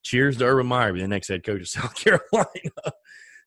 cheers 0.02 0.36
to 0.38 0.44
Urban 0.44 0.66
Meyer, 0.66 0.92
the 0.92 1.06
next 1.06 1.28
head 1.28 1.44
coach 1.44 1.60
of 1.60 1.68
South 1.68 1.94
Carolina. 1.94 2.92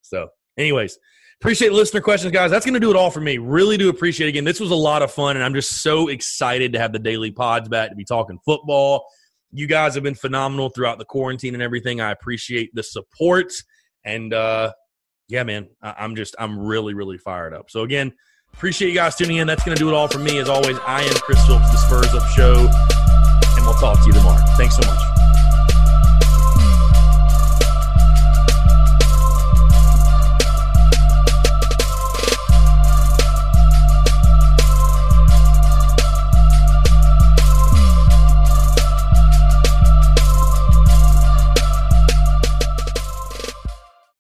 so, 0.02 0.30
anyways, 0.58 0.98
appreciate 1.42 1.72
listener 1.74 2.02
questions, 2.02 2.32
guys. 2.32 2.52
That's 2.52 2.66
going 2.66 2.74
to 2.74 2.80
do 2.80 2.90
it 2.90 2.96
all 2.96 3.12
for 3.12 3.22
me. 3.22 3.38
Really 3.38 3.78
do 3.78 3.90
appreciate 3.90 4.28
it. 4.28 4.30
Again, 4.30 4.44
this 4.44 4.60
was 4.60 4.72
a 4.72 4.76
lot 4.76 5.02
of 5.02 5.12
fun, 5.12 5.36
and 5.36 5.44
I'm 5.44 5.54
just 5.54 5.82
so 5.82 6.08
excited 6.08 6.74
to 6.74 6.80
have 6.80 6.92
the 6.94 7.00
daily 7.00 7.32
pods 7.32 7.70
back 7.70 7.90
to 7.90 7.96
be 7.96 8.06
talking 8.06 8.40
football. 8.46 9.06
You 9.52 9.68
guys 9.68 9.94
have 9.96 10.04
been 10.04 10.16
phenomenal 10.16 10.70
throughout 10.70 10.98
the 10.98 11.06
quarantine 11.06 11.54
and 11.54 11.64
everything. 11.64 12.02
I 12.02 12.12
appreciate 12.12 12.72
the 12.74 12.84
support, 12.84 13.54
and 14.04 14.34
uh, 14.34 14.74
yeah, 15.28 15.44
man, 15.44 15.70
I- 15.82 15.96
I'm 16.00 16.16
just 16.16 16.36
I'm 16.40 16.60
really 16.60 16.94
really 16.94 17.18
fired 17.18 17.54
up. 17.54 17.70
So 17.70 17.82
again. 17.82 18.14
Appreciate 18.54 18.88
you 18.88 18.96
guys 18.96 19.18
tuning 19.18 19.36
in. 19.36 19.48
That's 19.48 19.66
going 19.66 19.76
to 19.76 19.84
do 19.84 19.90
it 19.90 19.94
all 19.94 20.08
for 20.08 20.20
me. 20.20 20.38
As 20.38 20.48
always, 20.48 20.78
I 20.88 21.02
am 21.02 21.14
Chris 21.16 21.46
Phillips, 21.46 21.70
the 21.72 21.78
Spurs 21.78 22.14
Up 22.14 22.26
Show, 22.30 22.54
and 23.58 23.66
we'll 23.66 23.74
talk 23.74 24.00
to 24.00 24.06
you 24.06 24.14
tomorrow. 24.14 24.42
Thanks 24.56 24.78
so 24.78 24.88
much. 24.88 25.15